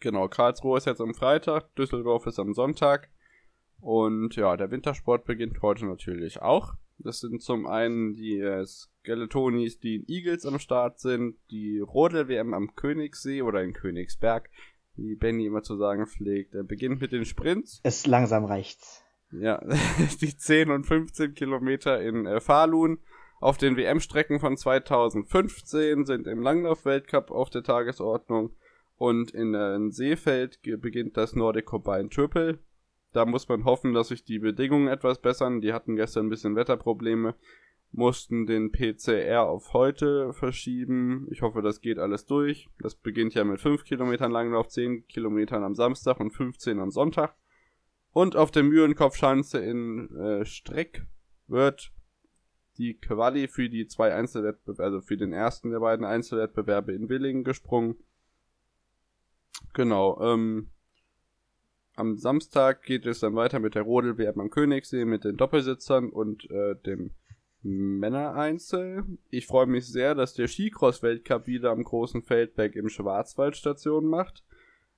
Genau, 0.00 0.28
Karlsruhe 0.28 0.78
ist 0.78 0.86
jetzt 0.86 1.00
am 1.00 1.14
Freitag, 1.14 1.74
Düsseldorf 1.74 2.26
ist 2.26 2.38
am 2.38 2.54
Sonntag. 2.54 3.10
Und 3.80 4.36
ja, 4.36 4.56
der 4.56 4.70
Wintersport 4.70 5.24
beginnt 5.24 5.62
heute 5.62 5.86
natürlich 5.86 6.40
auch. 6.40 6.74
Das 6.98 7.20
sind 7.20 7.42
zum 7.42 7.66
einen 7.66 8.14
die 8.14 8.38
äh, 8.38 8.64
Skeletonis, 8.66 9.78
die 9.78 9.96
in 9.96 10.08
Eagles 10.08 10.44
am 10.44 10.58
Start 10.58 10.98
sind, 10.98 11.36
die 11.50 11.78
Rodel-WM 11.78 12.54
am 12.54 12.74
Königssee 12.74 13.42
oder 13.42 13.62
in 13.62 13.72
Königsberg, 13.72 14.50
wie 14.96 15.14
Benny 15.14 15.46
immer 15.46 15.62
zu 15.62 15.76
sagen 15.76 16.06
pflegt. 16.06 16.54
Er 16.54 16.64
beginnt 16.64 17.00
mit 17.00 17.12
den 17.12 17.24
Sprints. 17.24 17.80
Es 17.84 18.06
langsam 18.06 18.44
reicht's. 18.44 19.04
Ja, 19.30 19.62
die 20.20 20.36
10 20.36 20.70
und 20.70 20.84
15 20.84 21.34
Kilometer 21.34 22.00
in 22.00 22.26
äh, 22.26 22.40
Falun. 22.40 22.98
Auf 23.40 23.56
den 23.56 23.76
WM-Strecken 23.76 24.40
von 24.40 24.56
2015 24.56 26.04
sind 26.04 26.26
im 26.26 26.42
Langlauf-Weltcup 26.42 27.30
auf 27.30 27.50
der 27.50 27.62
Tagesordnung. 27.62 28.50
Und 28.96 29.30
in 29.30 29.54
äh, 29.54 29.92
Seefeld 29.92 30.60
beginnt 30.62 31.16
das 31.16 31.36
Nordic 31.36 31.66
Combined 31.66 32.12
Triple. 32.12 32.58
Da 33.12 33.24
muss 33.24 33.48
man 33.48 33.64
hoffen, 33.64 33.94
dass 33.94 34.08
sich 34.08 34.24
die 34.24 34.38
Bedingungen 34.38 34.88
etwas 34.88 35.20
bessern. 35.20 35.60
Die 35.60 35.72
hatten 35.72 35.96
gestern 35.96 36.26
ein 36.26 36.30
bisschen 36.30 36.56
Wetterprobleme, 36.56 37.34
mussten 37.90 38.46
den 38.46 38.70
PCR 38.70 39.44
auf 39.44 39.72
heute 39.72 40.32
verschieben. 40.32 41.26
Ich 41.30 41.42
hoffe, 41.42 41.62
das 41.62 41.80
geht 41.80 41.98
alles 41.98 42.26
durch. 42.26 42.68
Das 42.80 42.94
beginnt 42.94 43.34
ja 43.34 43.44
mit 43.44 43.60
5 43.60 43.84
Kilometern 43.84 44.30
Langlauf, 44.30 44.68
10 44.68 45.06
Kilometern 45.06 45.64
am 45.64 45.74
Samstag 45.74 46.20
und 46.20 46.32
15 46.32 46.78
am 46.78 46.90
Sonntag. 46.90 47.34
Und 48.12 48.36
auf 48.36 48.50
der 48.50 48.62
Mühlenkopfschanze 48.62 49.58
in 49.58 50.14
äh, 50.16 50.44
Streck 50.44 51.06
wird 51.46 51.92
die 52.78 52.94
Quali 52.94 53.48
für 53.48 53.68
die 53.68 53.86
zwei 53.86 54.14
Einzelwettbewerbe, 54.14 54.82
also 54.82 55.00
für 55.00 55.16
den 55.16 55.32
ersten 55.32 55.70
der 55.70 55.80
beiden 55.80 56.06
Einzelwettbewerbe 56.06 56.92
in 56.92 57.08
Willingen 57.08 57.44
gesprungen. 57.44 57.96
Genau, 59.74 60.20
ähm, 60.20 60.70
am 61.98 62.16
Samstag 62.16 62.82
geht 62.82 63.06
es 63.06 63.20
dann 63.20 63.34
weiter 63.34 63.58
mit 63.58 63.74
der 63.74 63.82
Rodel-WM 63.82 64.40
am 64.40 64.50
Königssee, 64.50 65.04
mit 65.04 65.24
den 65.24 65.36
Doppelsitzern 65.36 66.10
und 66.10 66.48
äh, 66.50 66.76
dem 66.86 67.10
Männereinzel. 67.62 69.04
Ich 69.30 69.46
freue 69.46 69.66
mich 69.66 69.86
sehr, 69.86 70.14
dass 70.14 70.34
der 70.34 70.46
Skicross-Weltcup 70.46 71.46
wieder 71.46 71.70
am 71.70 71.82
großen 71.82 72.22
Feldberg 72.22 72.76
im 72.76 72.88
Schwarzwald 72.88 73.56
Station 73.56 74.06
macht. 74.06 74.44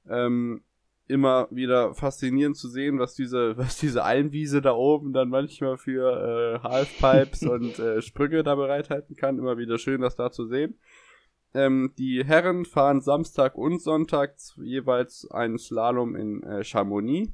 Ähm, 0.08 0.62
immer 1.06 1.48
wieder 1.50 1.94
faszinierend 1.94 2.56
zu 2.56 2.68
sehen, 2.68 2.98
was 2.98 3.14
diese, 3.14 3.56
was 3.56 3.78
diese 3.78 4.04
Almwiese 4.04 4.60
da 4.60 4.72
oben 4.72 5.12
dann 5.12 5.30
manchmal 5.30 5.78
für 5.78 6.60
äh, 6.62 6.68
Halfpipes 6.68 7.42
und 7.46 7.78
äh, 7.78 8.02
Sprünge 8.02 8.42
da 8.42 8.54
bereithalten 8.54 9.16
kann. 9.16 9.38
Immer 9.38 9.56
wieder 9.58 9.78
schön, 9.78 10.02
das 10.02 10.16
da 10.16 10.30
zu 10.30 10.46
sehen. 10.46 10.78
Ähm, 11.52 11.92
die 11.98 12.24
Herren 12.24 12.64
fahren 12.64 13.00
Samstag 13.00 13.56
und 13.56 13.82
Sonntag 13.82 14.36
jeweils 14.56 15.28
einen 15.30 15.58
Slalom 15.58 16.14
in 16.14 16.42
äh, 16.42 16.62
Chamonix. 16.62 17.32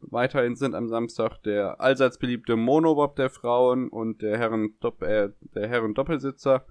Weiterhin 0.00 0.56
sind 0.56 0.74
am 0.74 0.88
Samstag 0.88 1.38
der 1.44 1.80
allseits 1.80 2.18
beliebte 2.18 2.56
Monobob 2.56 3.16
der 3.16 3.30
Frauen 3.30 3.88
und 3.88 4.20
der 4.20 4.36
Herren, 4.36 4.74
äh, 5.00 5.30
der 5.40 5.68
Herren 5.68 5.94
Doppelsitzer 5.94 6.66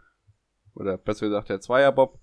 oder 0.76 0.98
besser 0.98 1.28
gesagt 1.28 1.50
der 1.50 1.62
Zweierbob 1.62 2.20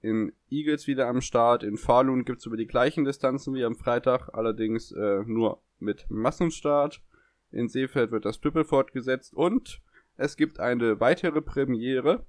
in 0.00 0.32
Eagles 0.50 0.86
wieder 0.86 1.08
am 1.08 1.20
Start. 1.20 1.62
In 1.62 1.76
Falun 1.76 2.24
gibt's 2.24 2.46
über 2.46 2.56
die 2.56 2.66
gleichen 2.66 3.04
Distanzen 3.04 3.54
wie 3.54 3.64
am 3.64 3.76
Freitag, 3.76 4.30
allerdings 4.32 4.92
äh, 4.92 5.22
nur 5.26 5.62
mit 5.78 6.06
Massenstart. 6.08 7.02
In 7.50 7.68
Seefeld 7.68 8.10
wird 8.10 8.24
das 8.24 8.40
Triple 8.40 8.64
fortgesetzt 8.64 9.34
und 9.34 9.80
es 10.16 10.36
gibt 10.36 10.58
eine 10.58 11.00
weitere 11.00 11.42
Premiere. 11.42 12.24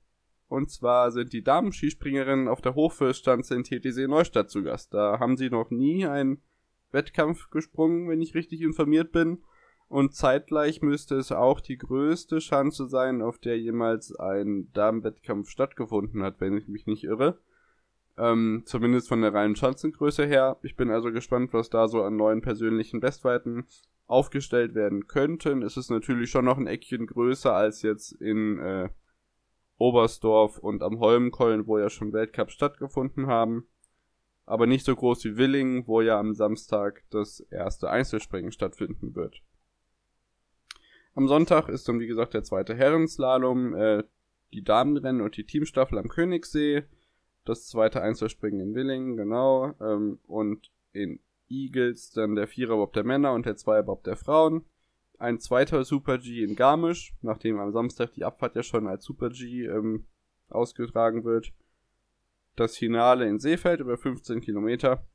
Und 0.53 0.69
zwar 0.69 1.11
sind 1.11 1.33
die 1.33 1.43
Damen-Skispringerinnen 1.43 2.47
auf 2.47 2.61
der 2.61 2.75
Hochfürststanze 2.75 3.55
in 3.55 3.63
TTC 3.63 4.07
Neustadt 4.07 4.51
zu 4.51 4.61
Gast. 4.61 4.93
Da 4.93 5.17
haben 5.19 5.35
sie 5.35 5.49
noch 5.49 5.71
nie 5.71 6.05
einen 6.05 6.43
Wettkampf 6.91 7.49
gesprungen, 7.49 8.07
wenn 8.07 8.21
ich 8.21 8.35
richtig 8.35 8.61
informiert 8.61 9.11
bin. 9.11 9.39
Und 9.87 10.13
zeitgleich 10.13 10.83
müsste 10.83 11.15
es 11.15 11.31
auch 11.31 11.59
die 11.59 11.79
größte 11.79 12.37
Chance 12.37 12.87
sein, 12.87 13.23
auf 13.23 13.39
der 13.39 13.57
jemals 13.57 14.15
ein 14.15 14.71
Damenwettkampf 14.73 15.49
stattgefunden 15.49 16.21
hat, 16.21 16.39
wenn 16.39 16.55
ich 16.55 16.67
mich 16.67 16.85
nicht 16.85 17.03
irre. 17.03 17.39
Ähm, 18.15 18.61
zumindest 18.67 19.09
von 19.09 19.23
der 19.23 19.33
reinen 19.33 19.55
Schanzengröße 19.55 20.27
her. 20.27 20.59
Ich 20.61 20.75
bin 20.75 20.91
also 20.91 21.11
gespannt, 21.11 21.51
was 21.53 21.71
da 21.71 21.87
so 21.87 22.03
an 22.03 22.15
neuen 22.15 22.43
persönlichen 22.43 22.99
Bestweiten 22.99 23.65
aufgestellt 24.05 24.75
werden 24.75 25.07
könnten. 25.07 25.63
Es 25.63 25.77
ist 25.77 25.89
natürlich 25.89 26.29
schon 26.29 26.45
noch 26.45 26.59
ein 26.59 26.67
Eckchen 26.67 27.07
größer 27.07 27.55
als 27.55 27.81
jetzt 27.81 28.11
in 28.11 28.59
äh, 28.59 28.89
Oberstdorf 29.77 30.57
und 30.57 30.83
am 30.83 30.99
Holmenkollen, 30.99 31.67
wo 31.67 31.77
ja 31.77 31.89
schon 31.89 32.13
Weltcups 32.13 32.53
stattgefunden 32.53 33.27
haben. 33.27 33.67
Aber 34.45 34.67
nicht 34.67 34.85
so 34.85 34.95
groß 34.95 35.23
wie 35.25 35.37
Willingen, 35.37 35.87
wo 35.87 36.01
ja 36.01 36.19
am 36.19 36.33
Samstag 36.33 37.03
das 37.09 37.39
erste 37.49 37.89
Einzelspringen 37.89 38.51
stattfinden 38.51 39.15
wird. 39.15 39.41
Am 41.15 41.27
Sonntag 41.27 41.69
ist 41.69 41.87
dann, 41.87 41.99
wie 41.99 42.07
gesagt, 42.07 42.33
der 42.33 42.43
zweite 42.43 42.75
Herrenslalom, 42.75 43.75
äh, 43.75 44.03
die 44.51 44.63
Damenrennen 44.63 45.21
und 45.21 45.37
die 45.37 45.45
Teamstaffel 45.45 45.97
am 45.97 46.09
Königssee, 46.09 46.83
das 47.45 47.67
zweite 47.67 48.01
Einzelspringen 48.01 48.59
in 48.59 48.75
Willingen, 48.75 49.17
genau, 49.17 49.73
ähm, 49.79 50.19
und 50.25 50.71
in 50.91 51.19
Eagles 51.49 52.11
dann 52.11 52.35
der 52.35 52.47
Viererbob 52.47 52.93
der 52.93 53.03
Männer 53.03 53.33
und 53.33 53.45
der 53.45 53.55
Zweierbob 53.55 54.03
der 54.03 54.15
Frauen. 54.15 54.65
Ein 55.23 55.39
zweiter 55.39 55.85
Super 55.85 56.17
G 56.17 56.43
in 56.43 56.57
Garmisch, 56.57 57.15
nachdem 57.21 57.57
am 57.57 57.71
Samstag 57.71 58.11
die 58.11 58.25
Abfahrt 58.25 58.57
ja 58.57 58.61
schon 58.61 58.87
als 58.87 59.05
Super 59.05 59.29
G 59.29 59.63
ähm, 59.63 60.05
ausgetragen 60.49 61.23
wird. 61.23 61.53
Das 62.57 62.75
Finale 62.75 63.29
in 63.29 63.39
Seefeld 63.39 63.79
über 63.79 63.97
15 63.97 64.41
Kilometer. 64.41 65.07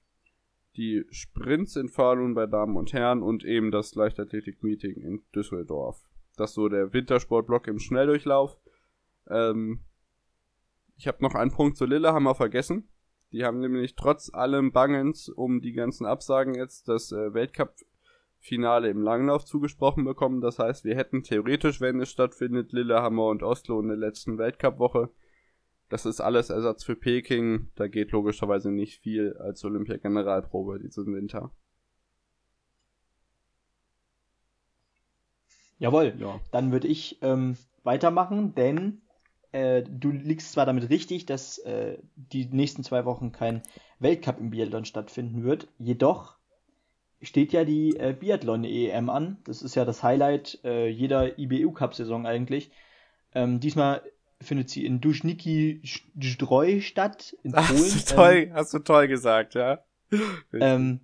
Die 0.76 1.04
Sprints 1.10 1.76
in 1.76 1.90
Falun 1.90 2.32
bei 2.32 2.46
Damen 2.46 2.78
und 2.78 2.94
Herren 2.94 3.22
und 3.22 3.44
eben 3.44 3.70
das 3.70 3.94
Leichtathletik-Meeting 3.96 4.96
in 4.96 5.22
Düsseldorf. 5.34 6.00
Das 6.38 6.52
ist 6.52 6.54
so 6.54 6.70
der 6.70 6.94
Wintersportblock 6.94 7.66
im 7.66 7.78
Schnelldurchlauf. 7.78 8.56
Ähm, 9.28 9.80
ich 10.96 11.06
habe 11.06 11.22
noch 11.22 11.34
einen 11.34 11.50
Punkt 11.50 11.76
zu 11.76 11.84
Lillehammer 11.84 12.34
vergessen. 12.34 12.88
Die 13.32 13.44
haben 13.44 13.60
nämlich 13.60 13.94
trotz 13.94 14.32
allem 14.32 14.72
Bangens 14.72 15.28
um 15.28 15.60
die 15.60 15.74
ganzen 15.74 16.06
Absagen 16.06 16.54
jetzt 16.54 16.88
das 16.88 17.12
äh, 17.12 17.34
Weltcup-Finale 18.38 18.88
im 18.88 19.02
Langlauf 19.02 19.44
zugesprochen 19.44 20.04
bekommen. 20.04 20.40
Das 20.40 20.58
heißt, 20.58 20.84
wir 20.84 20.96
hätten 20.96 21.22
theoretisch, 21.22 21.80
wenn 21.80 22.00
es 22.00 22.10
stattfindet, 22.10 22.72
Lillehammer 22.72 23.26
und 23.26 23.42
Oslo 23.42 23.80
in 23.80 23.88
der 23.88 23.96
letzten 23.96 24.38
Weltcup-Woche. 24.38 25.10
Das 25.88 26.06
ist 26.06 26.20
alles 26.20 26.50
Ersatz 26.50 26.84
für 26.84 26.96
Peking. 26.96 27.70
Da 27.74 27.88
geht 27.88 28.12
logischerweise 28.12 28.70
nicht 28.70 29.00
viel 29.00 29.36
als 29.38 29.64
Olympia-Generalprobe 29.64 30.80
diesen 30.80 31.14
Winter. 31.14 31.50
Jawohl, 35.78 36.14
ja. 36.18 36.40
dann 36.50 36.72
würde 36.72 36.88
ich 36.88 37.18
ähm, 37.22 37.56
weitermachen, 37.84 38.54
denn 38.54 39.02
äh, 39.52 39.84
du 39.84 40.10
liegst 40.10 40.52
zwar 40.52 40.66
damit 40.66 40.90
richtig, 40.90 41.24
dass 41.24 41.58
äh, 41.58 41.98
die 42.16 42.46
nächsten 42.46 42.82
zwei 42.82 43.04
Wochen 43.04 43.30
kein 43.30 43.62
Weltcup 44.00 44.40
im 44.40 44.50
Biathlon 44.50 44.84
stattfinden 44.84 45.44
wird, 45.44 45.68
jedoch 45.78 46.37
steht 47.22 47.52
ja 47.52 47.64
die 47.64 47.96
äh, 47.96 48.14
Biathlon-EM 48.18 49.10
an. 49.10 49.38
Das 49.44 49.62
ist 49.62 49.74
ja 49.74 49.84
das 49.84 50.02
Highlight 50.02 50.60
äh, 50.64 50.88
jeder 50.88 51.38
IBU-Cup-Saison 51.38 52.26
eigentlich. 52.26 52.70
Ähm, 53.34 53.60
diesmal 53.60 54.02
findet 54.40 54.70
sie 54.70 54.84
in 54.86 55.00
Duschniki 55.00 55.82
Zdroj 56.20 56.80
statt, 56.80 57.36
in 57.42 57.52
Polen. 57.52 57.66
Hast 57.66 58.10
du 58.10 58.14
toll, 58.14 58.34
ähm, 58.34 58.54
hast 58.54 58.74
du 58.74 58.78
toll 58.78 59.08
gesagt, 59.08 59.54
ja. 59.54 59.84
Ähm, 60.52 61.00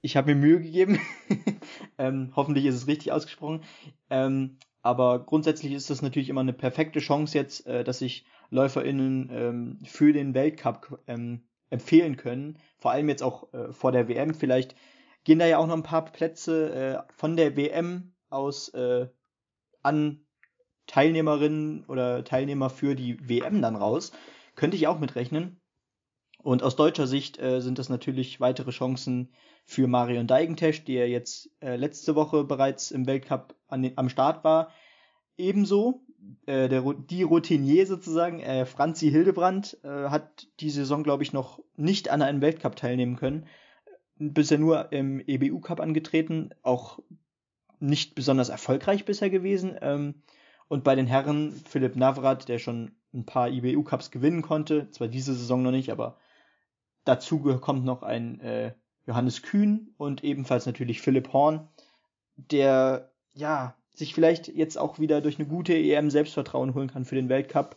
ich 0.00 0.16
habe 0.16 0.34
mir 0.34 0.40
Mühe 0.40 0.60
gegeben. 0.60 1.00
ähm, 1.98 2.32
hoffentlich 2.36 2.66
ist 2.66 2.74
es 2.76 2.86
richtig 2.86 3.10
ausgesprochen. 3.10 3.62
Ähm, 4.10 4.58
aber 4.82 5.24
grundsätzlich 5.24 5.72
ist 5.72 5.88
das 5.88 6.02
natürlich 6.02 6.28
immer 6.28 6.42
eine 6.42 6.52
perfekte 6.52 7.00
Chance 7.00 7.38
jetzt, 7.38 7.66
äh, 7.66 7.82
dass 7.84 8.00
sich 8.00 8.26
LäuferInnen 8.50 9.30
ähm, 9.32 9.78
für 9.84 10.12
den 10.12 10.34
Weltcup 10.34 11.00
ähm, 11.06 11.40
empfehlen 11.70 12.16
können. 12.16 12.58
Vor 12.78 12.92
allem 12.92 13.08
jetzt 13.08 13.22
auch 13.22 13.52
äh, 13.54 13.72
vor 13.72 13.92
der 13.92 14.06
WM. 14.08 14.34
Vielleicht 14.34 14.76
gehen 15.24 15.38
da 15.38 15.46
ja 15.46 15.58
auch 15.58 15.66
noch 15.66 15.76
ein 15.76 15.82
paar 15.82 16.04
Plätze 16.04 16.74
äh, 16.74 17.12
von 17.12 17.36
der 17.36 17.56
WM 17.56 18.14
aus 18.30 18.68
äh, 18.70 19.08
an 19.82 20.20
Teilnehmerinnen 20.86 21.84
oder 21.86 22.24
Teilnehmer 22.24 22.70
für 22.70 22.94
die 22.94 23.28
WM 23.28 23.62
dann 23.62 23.76
raus. 23.76 24.12
Könnte 24.54 24.76
ich 24.76 24.86
auch 24.86 24.98
mitrechnen. 24.98 25.60
Und 26.42 26.62
aus 26.62 26.76
deutscher 26.76 27.06
Sicht 27.06 27.40
äh, 27.40 27.60
sind 27.60 27.78
das 27.78 27.88
natürlich 27.88 28.38
weitere 28.38 28.70
Chancen 28.70 29.32
für 29.64 29.86
Marion 29.86 30.26
Deigentesch, 30.26 30.84
die 30.84 30.92
ja 30.92 31.06
jetzt 31.06 31.50
äh, 31.60 31.76
letzte 31.76 32.14
Woche 32.14 32.44
bereits 32.44 32.90
im 32.90 33.06
Weltcup 33.06 33.54
an 33.66 33.90
am 33.96 34.10
Start 34.10 34.44
war. 34.44 34.70
Ebenso 35.38 36.04
äh, 36.44 36.68
der, 36.68 36.82
die 36.82 37.22
Routinier 37.22 37.86
sozusagen, 37.86 38.40
äh, 38.40 38.66
Franzi 38.66 39.10
Hildebrand, 39.10 39.78
äh, 39.84 40.08
hat 40.10 40.48
die 40.60 40.70
Saison, 40.70 41.02
glaube 41.02 41.22
ich, 41.22 41.32
noch 41.32 41.60
nicht 41.76 42.10
an 42.10 42.20
einem 42.20 42.42
Weltcup 42.42 42.76
teilnehmen 42.76 43.16
können. 43.16 43.46
Bisher 44.16 44.58
nur 44.58 44.92
im 44.92 45.20
EBU 45.20 45.60
Cup 45.60 45.80
angetreten, 45.80 46.50
auch 46.62 47.00
nicht 47.80 48.14
besonders 48.14 48.48
erfolgreich 48.48 49.04
bisher 49.04 49.30
gewesen. 49.30 49.76
Ähm, 49.80 50.22
und 50.68 50.84
bei 50.84 50.94
den 50.94 51.06
Herren 51.06 51.52
Philipp 51.68 51.96
Navrat, 51.96 52.48
der 52.48 52.58
schon 52.58 52.92
ein 53.12 53.26
paar 53.26 53.48
IBU 53.50 53.82
Cups 53.82 54.10
gewinnen 54.10 54.42
konnte, 54.42 54.90
zwar 54.90 55.08
diese 55.08 55.34
Saison 55.34 55.62
noch 55.62 55.70
nicht, 55.70 55.90
aber 55.90 56.18
dazu 57.04 57.38
kommt 57.60 57.84
noch 57.84 58.02
ein 58.02 58.40
äh, 58.40 58.74
Johannes 59.06 59.42
Kühn 59.42 59.94
und 59.98 60.24
ebenfalls 60.24 60.66
natürlich 60.66 61.00
Philipp 61.00 61.32
Horn, 61.32 61.68
der 62.36 63.12
ja 63.34 63.76
sich 63.94 64.14
vielleicht 64.14 64.48
jetzt 64.48 64.76
auch 64.78 64.98
wieder 64.98 65.20
durch 65.20 65.38
eine 65.38 65.46
gute 65.46 65.74
EM 65.74 66.10
Selbstvertrauen 66.10 66.74
holen 66.74 66.88
kann 66.88 67.04
für 67.04 67.14
den 67.14 67.28
Weltcup. 67.28 67.76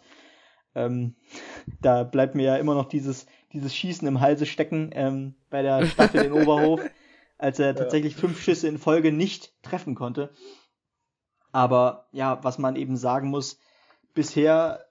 Ähm, 0.74 1.15
da 1.82 2.03
bleibt 2.03 2.36
mir 2.36 2.44
ja 2.44 2.56
immer 2.56 2.74
noch 2.74 2.88
dieses, 2.88 3.27
dieses 3.54 3.75
Schießen 3.75 4.08
im 4.08 4.20
Halse 4.20 4.46
stecken 4.46 4.89
ähm, 4.94 5.36
bei 5.50 5.62
der 5.62 5.86
Staffel 5.86 6.25
in 6.25 6.32
Oberhof, 6.42 6.82
als 7.38 7.60
er 7.60 7.75
tatsächlich 7.75 8.16
fünf 8.16 8.42
Schüsse 8.42 8.68
in 8.68 8.77
Folge 8.77 9.12
nicht 9.12 9.54
treffen 9.63 9.96
konnte. 9.96 10.32
Aber 11.51 12.08
ja, 12.12 12.44
was 12.44 12.58
man 12.58 12.75
eben 12.75 12.98
sagen 12.98 13.30
muss, 13.30 13.60
bisher 14.13 14.86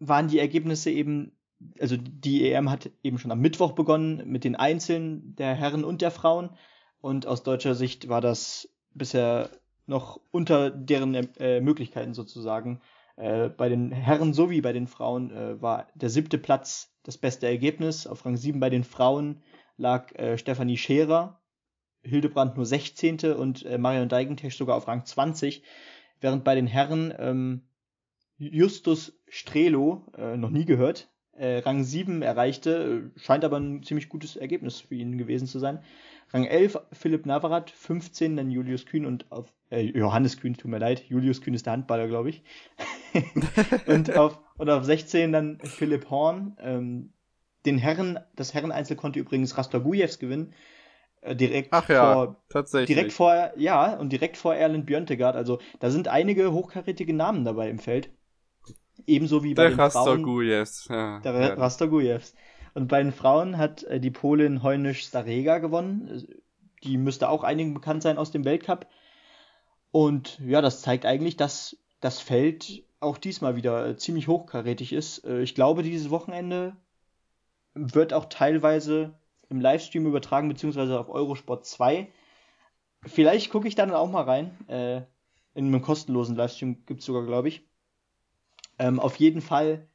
waren 0.00 0.28
die 0.28 0.38
Ergebnisse 0.38 0.90
eben, 0.90 1.32
also 1.80 1.96
die 1.96 2.50
EM 2.50 2.70
hat 2.70 2.90
eben 3.02 3.18
schon 3.18 3.32
am 3.32 3.40
Mittwoch 3.40 3.72
begonnen 3.72 4.22
mit 4.26 4.44
den 4.44 4.56
Einzelnen 4.56 5.34
der 5.36 5.54
Herren 5.54 5.84
und 5.84 6.02
der 6.02 6.10
Frauen. 6.10 6.50
Und 7.00 7.26
aus 7.26 7.42
deutscher 7.42 7.74
Sicht 7.74 8.08
war 8.08 8.20
das 8.20 8.68
bisher 8.92 9.50
noch 9.86 10.20
unter 10.30 10.70
deren 10.70 11.14
äh, 11.14 11.60
Möglichkeiten 11.60 12.12
sozusagen. 12.12 12.80
Äh, 13.16 13.48
bei 13.48 13.68
den 13.68 13.90
Herren 13.90 14.32
sowie 14.32 14.60
bei 14.60 14.72
den 14.72 14.86
Frauen 14.86 15.30
äh, 15.30 15.60
war 15.60 15.88
der 15.94 16.10
siebte 16.10 16.38
Platz 16.38 16.92
das 17.08 17.16
beste 17.16 17.46
Ergebnis. 17.46 18.06
Auf 18.06 18.26
Rang 18.26 18.36
7 18.36 18.60
bei 18.60 18.68
den 18.68 18.84
Frauen 18.84 19.40
lag 19.78 20.14
äh, 20.16 20.36
Stefanie 20.36 20.76
Scherer 20.76 21.40
Hildebrand 22.02 22.56
nur 22.56 22.66
16. 22.66 23.32
und 23.34 23.64
äh, 23.64 23.78
Marion 23.78 24.10
Deigentesch 24.10 24.58
sogar 24.58 24.76
auf 24.76 24.86
Rang 24.88 25.06
20, 25.06 25.62
während 26.20 26.44
bei 26.44 26.54
den 26.54 26.66
Herren 26.66 27.14
ähm, 27.18 27.62
Justus 28.36 29.18
Strelo, 29.26 30.06
äh, 30.18 30.36
noch 30.36 30.50
nie 30.50 30.66
gehört, 30.66 31.08
äh, 31.32 31.58
Rang 31.58 31.82
7 31.82 32.20
erreichte, 32.20 33.12
äh, 33.16 33.18
scheint 33.18 33.42
aber 33.42 33.58
ein 33.58 33.82
ziemlich 33.82 34.10
gutes 34.10 34.36
Ergebnis 34.36 34.80
für 34.80 34.94
ihn 34.94 35.16
gewesen 35.16 35.48
zu 35.48 35.58
sein. 35.58 35.82
Rang 36.30 36.44
11 36.44 36.78
Philipp 36.92 37.26
Navarat, 37.26 37.70
15 37.70 38.36
dann 38.36 38.50
Julius 38.50 38.84
Kühn 38.84 39.06
und 39.06 39.30
auf 39.32 39.52
äh, 39.70 39.80
Johannes 39.80 40.38
Kühn, 40.38 40.54
tut 40.54 40.70
mir 40.70 40.78
leid, 40.78 41.04
Julius 41.08 41.40
Kühn 41.40 41.54
ist 41.54 41.66
der 41.66 41.72
Handballer, 41.72 42.06
glaube 42.06 42.30
ich. 42.30 42.42
und, 43.86 44.14
auf, 44.16 44.38
und 44.58 44.68
auf 44.68 44.84
16 44.84 45.32
dann 45.32 45.58
Philipp 45.64 46.10
Horn. 46.10 46.56
Ähm, 46.60 47.12
den 47.64 47.78
Herren, 47.78 48.18
das 48.36 48.54
Herreneinzel 48.54 48.96
konnte 48.96 49.18
übrigens 49.18 49.56
Rastogujevs 49.56 50.18
gewinnen. 50.18 50.54
Äh, 51.22 51.34
direkt 51.34 51.68
Ach 51.72 51.88
ja, 51.88 52.12
vor, 52.12 52.36
tatsächlich. 52.48 52.94
Direkt 52.94 53.12
vor, 53.12 53.52
ja, 53.56 53.94
und 53.94 54.10
direkt 54.12 54.36
vor 54.36 54.54
Erland 54.54 54.86
Björntegard. 54.86 55.34
Also 55.34 55.58
da 55.80 55.90
sind 55.90 56.08
einige 56.08 56.52
hochkarätige 56.52 57.14
Namen 57.14 57.44
dabei 57.44 57.70
im 57.70 57.78
Feld. 57.78 58.10
Ebenso 59.06 59.42
wie 59.44 59.54
bei 59.54 59.62
der 59.62 59.70
den 59.72 59.80
Rastogujevs. 59.80 60.88
Ja, 60.90 61.20
der 61.20 61.32
ja. 61.32 61.54
Rastogujevs. 61.54 62.34
Und 62.74 62.88
bei 62.88 63.02
den 63.02 63.12
Frauen 63.12 63.58
hat 63.58 63.82
äh, 63.84 64.00
die 64.00 64.10
Polin 64.10 64.62
Heunisch 64.62 65.04
Starega 65.04 65.58
gewonnen. 65.58 66.26
Die 66.82 66.96
müsste 66.96 67.28
auch 67.28 67.44
einigen 67.44 67.74
bekannt 67.74 68.02
sein 68.02 68.18
aus 68.18 68.30
dem 68.30 68.44
Weltcup. 68.44 68.86
Und 69.90 70.38
ja, 70.40 70.60
das 70.60 70.82
zeigt 70.82 71.06
eigentlich, 71.06 71.36
dass 71.36 71.76
das 72.00 72.20
Feld 72.20 72.84
auch 73.00 73.18
diesmal 73.18 73.56
wieder 73.56 73.86
äh, 73.86 73.96
ziemlich 73.96 74.28
hochkarätig 74.28 74.92
ist. 74.92 75.24
Ich 75.24 75.54
glaube, 75.54 75.82
dieses 75.82 76.10
Wochenende 76.10 76.76
wird 77.74 78.12
auch 78.12 78.26
teilweise 78.26 79.14
im 79.48 79.60
Livestream 79.60 80.06
übertragen, 80.06 80.48
beziehungsweise 80.48 80.98
auf 80.98 81.08
Eurosport 81.08 81.64
2. 81.64 82.08
Vielleicht 83.04 83.50
gucke 83.50 83.68
ich 83.68 83.74
dann 83.74 83.92
auch 83.92 84.10
mal 84.10 84.24
rein. 84.24 84.68
Äh, 84.68 85.02
in 85.54 85.66
einem 85.66 85.82
kostenlosen 85.82 86.36
Livestream 86.36 86.84
gibt 86.86 87.00
es 87.00 87.06
sogar, 87.06 87.24
glaube 87.24 87.48
ich. 87.48 87.66
Ähm, 88.78 89.00
auf 89.00 89.16
jeden 89.16 89.40
Fall, 89.40 89.87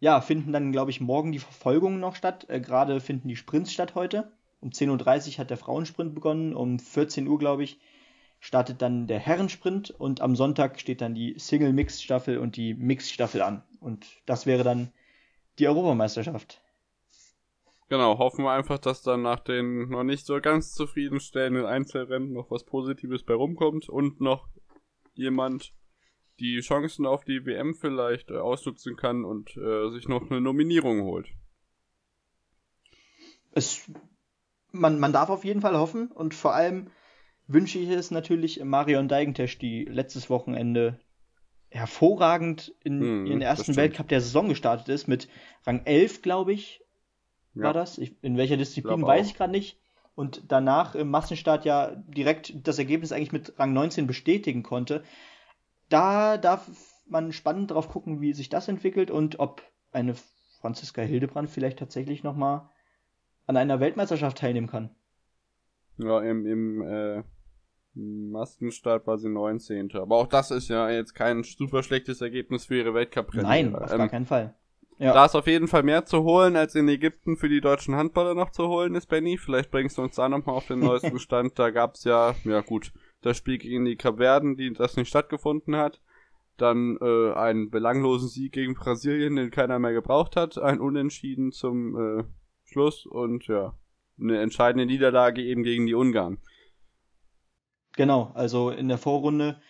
ja, 0.00 0.20
finden 0.20 0.52
dann, 0.52 0.72
glaube 0.72 0.90
ich, 0.90 1.00
morgen 1.00 1.32
die 1.32 1.38
Verfolgungen 1.38 2.00
noch 2.00 2.14
statt. 2.14 2.46
Äh, 2.48 2.60
Gerade 2.60 3.00
finden 3.00 3.28
die 3.28 3.36
Sprints 3.36 3.72
statt 3.72 3.94
heute. 3.94 4.32
Um 4.60 4.70
10.30 4.70 5.32
Uhr 5.32 5.38
hat 5.38 5.50
der 5.50 5.56
Frauensprint 5.56 6.14
begonnen. 6.14 6.54
Um 6.54 6.78
14 6.78 7.26
Uhr, 7.26 7.38
glaube 7.38 7.64
ich, 7.64 7.80
startet 8.40 8.82
dann 8.82 9.06
der 9.06 9.18
Herrensprint. 9.18 9.90
Und 9.90 10.20
am 10.20 10.36
Sonntag 10.36 10.78
steht 10.78 11.00
dann 11.00 11.14
die 11.14 11.34
Single-Mix-Staffel 11.38 12.38
und 12.38 12.56
die 12.56 12.74
Mix-Staffel 12.74 13.42
an. 13.42 13.62
Und 13.80 14.06
das 14.26 14.46
wäre 14.46 14.64
dann 14.64 14.92
die 15.58 15.66
Europameisterschaft. 15.66 16.60
Genau, 17.88 18.18
hoffen 18.18 18.44
wir 18.44 18.52
einfach, 18.52 18.78
dass 18.78 19.02
dann 19.02 19.22
nach 19.22 19.40
den 19.40 19.88
noch 19.88 20.04
nicht 20.04 20.26
so 20.26 20.40
ganz 20.40 20.74
zufriedenstellenden 20.74 21.64
Einzelrennen 21.64 22.34
noch 22.34 22.50
was 22.50 22.64
Positives 22.64 23.24
bei 23.24 23.32
rumkommt 23.32 23.88
und 23.88 24.20
noch 24.20 24.46
jemand 25.14 25.72
die 26.40 26.60
Chancen 26.60 27.06
auf 27.06 27.24
die 27.24 27.44
WM 27.44 27.74
vielleicht 27.74 28.30
äh, 28.30 28.36
ausnutzen 28.36 28.96
kann 28.96 29.24
und 29.24 29.56
äh, 29.56 29.90
sich 29.90 30.08
noch 30.08 30.30
eine 30.30 30.40
Nominierung 30.40 31.02
holt. 31.02 31.28
Es, 33.52 33.90
man, 34.70 34.98
man 34.98 35.12
darf 35.12 35.30
auf 35.30 35.44
jeden 35.44 35.60
Fall 35.60 35.76
hoffen 35.76 36.10
und 36.10 36.34
vor 36.34 36.54
allem 36.54 36.90
wünsche 37.46 37.78
ich 37.78 37.88
es 37.88 38.10
natürlich 38.10 38.62
Marion 38.62 39.08
Deigentesch, 39.08 39.58
die 39.58 39.84
letztes 39.84 40.30
Wochenende 40.30 41.00
hervorragend 41.70 42.74
in 42.82 43.00
hm, 43.00 43.26
ihren 43.26 43.42
ersten 43.42 43.76
Weltcup 43.76 44.08
der 44.08 44.20
Saison 44.20 44.48
gestartet 44.48 44.88
ist, 44.88 45.06
mit 45.06 45.28
Rang 45.66 45.82
11, 45.84 46.22
glaube 46.22 46.52
ich, 46.52 46.82
ja. 47.54 47.64
war 47.64 47.72
das. 47.72 47.98
Ich, 47.98 48.22
in 48.22 48.36
welcher 48.36 48.56
Disziplin 48.56 49.02
weiß 49.02 49.26
ich 49.26 49.34
gerade 49.34 49.52
nicht. 49.52 49.78
Und 50.14 50.42
danach 50.48 50.94
im 50.94 51.10
Massenstart 51.10 51.64
ja 51.64 51.94
direkt 51.94 52.66
das 52.66 52.78
Ergebnis 52.78 53.12
eigentlich 53.12 53.32
mit 53.32 53.58
Rang 53.58 53.72
19 53.72 54.06
bestätigen 54.06 54.62
konnte. 54.62 55.04
Da 55.88 56.36
darf 56.36 56.68
man 57.06 57.32
spannend 57.32 57.70
drauf 57.70 57.88
gucken, 57.88 58.20
wie 58.20 58.34
sich 58.34 58.48
das 58.48 58.68
entwickelt 58.68 59.10
und 59.10 59.38
ob 59.40 59.62
eine 59.92 60.14
Franziska 60.60 61.02
Hildebrand 61.02 61.48
vielleicht 61.48 61.78
tatsächlich 61.78 62.22
nochmal 62.22 62.68
an 63.46 63.56
einer 63.56 63.80
Weltmeisterschaft 63.80 64.38
teilnehmen 64.38 64.66
kann. 64.66 64.90
Ja, 65.96 66.20
im, 66.20 66.46
im 66.46 66.82
äh, 66.82 67.22
Massenstart 67.94 69.06
war 69.06 69.18
sie 69.18 69.28
19. 69.28 69.92
Aber 69.94 70.16
auch 70.16 70.26
das 70.26 70.50
ist 70.50 70.68
ja 70.68 70.90
jetzt 70.90 71.14
kein 71.14 71.42
super 71.42 71.82
schlechtes 71.82 72.20
Ergebnis 72.20 72.66
für 72.66 72.76
ihre 72.76 72.94
Weltcup-Rennen. 72.94 73.46
Nein, 73.46 73.74
auf 73.74 73.90
ähm, 73.90 73.98
gar 73.98 74.08
keinen 74.08 74.26
Fall. 74.26 74.54
Ja. 74.98 75.12
Da 75.12 75.26
ist 75.26 75.36
auf 75.36 75.46
jeden 75.46 75.68
Fall 75.68 75.84
mehr 75.84 76.04
zu 76.04 76.24
holen, 76.24 76.56
als 76.56 76.74
in 76.74 76.88
Ägypten 76.88 77.36
für 77.36 77.48
die 77.48 77.60
deutschen 77.60 77.94
Handballer 77.94 78.34
noch 78.34 78.50
zu 78.50 78.66
holen 78.66 78.96
ist, 78.96 79.06
Benny. 79.06 79.38
Vielleicht 79.38 79.70
bringst 79.70 79.96
du 79.96 80.02
uns 80.02 80.16
da 80.16 80.28
nochmal 80.28 80.56
auf 80.56 80.66
den 80.66 80.80
neuesten 80.80 81.18
Stand. 81.20 81.58
Da 81.58 81.70
gab's 81.70 82.02
ja, 82.04 82.34
ja 82.44 82.60
gut, 82.60 82.92
das 83.20 83.36
Spiel 83.36 83.58
gegen 83.58 83.84
die 83.84 83.96
Kapverden, 83.96 84.56
die 84.56 84.72
das 84.72 84.96
nicht 84.96 85.08
stattgefunden 85.08 85.76
hat. 85.76 86.00
Dann 86.56 86.98
äh, 87.00 87.32
einen 87.34 87.70
belanglosen 87.70 88.28
Sieg 88.28 88.52
gegen 88.52 88.74
Brasilien, 88.74 89.36
den 89.36 89.50
keiner 89.50 89.78
mehr 89.78 89.92
gebraucht 89.92 90.36
hat. 90.36 90.58
Ein 90.58 90.80
Unentschieden 90.80 91.52
zum 91.52 91.96
äh, 91.96 92.24
Schluss 92.64 93.06
und 93.06 93.46
ja, 93.46 93.74
eine 94.20 94.40
entscheidende 94.40 94.86
Niederlage 94.86 95.42
eben 95.42 95.62
gegen 95.62 95.86
die 95.86 95.94
Ungarn. 95.94 96.38
Genau, 97.96 98.30
also 98.34 98.70
in 98.70 98.88
der 98.88 98.98
Vorrunde 98.98 99.60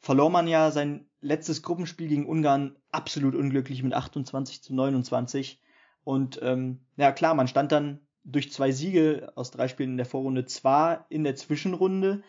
verlor 0.00 0.30
man 0.30 0.48
ja 0.48 0.70
sein 0.70 1.08
letztes 1.20 1.62
Gruppenspiel 1.62 2.08
gegen 2.08 2.26
Ungarn 2.26 2.76
absolut 2.90 3.34
unglücklich 3.34 3.82
mit 3.82 3.92
28 3.92 4.62
zu 4.62 4.74
29. 4.74 5.60
Und 6.04 6.38
ähm, 6.42 6.80
ja 6.96 7.12
klar, 7.12 7.34
man 7.34 7.48
stand 7.48 7.72
dann 7.72 8.06
durch 8.24 8.52
zwei 8.52 8.72
Siege 8.72 9.32
aus 9.34 9.50
drei 9.50 9.68
Spielen 9.68 9.90
in 9.90 9.96
der 9.96 10.06
Vorrunde 10.06 10.46
zwar 10.46 11.06
in 11.08 11.24
der 11.24 11.36
Zwischenrunde, 11.36 12.22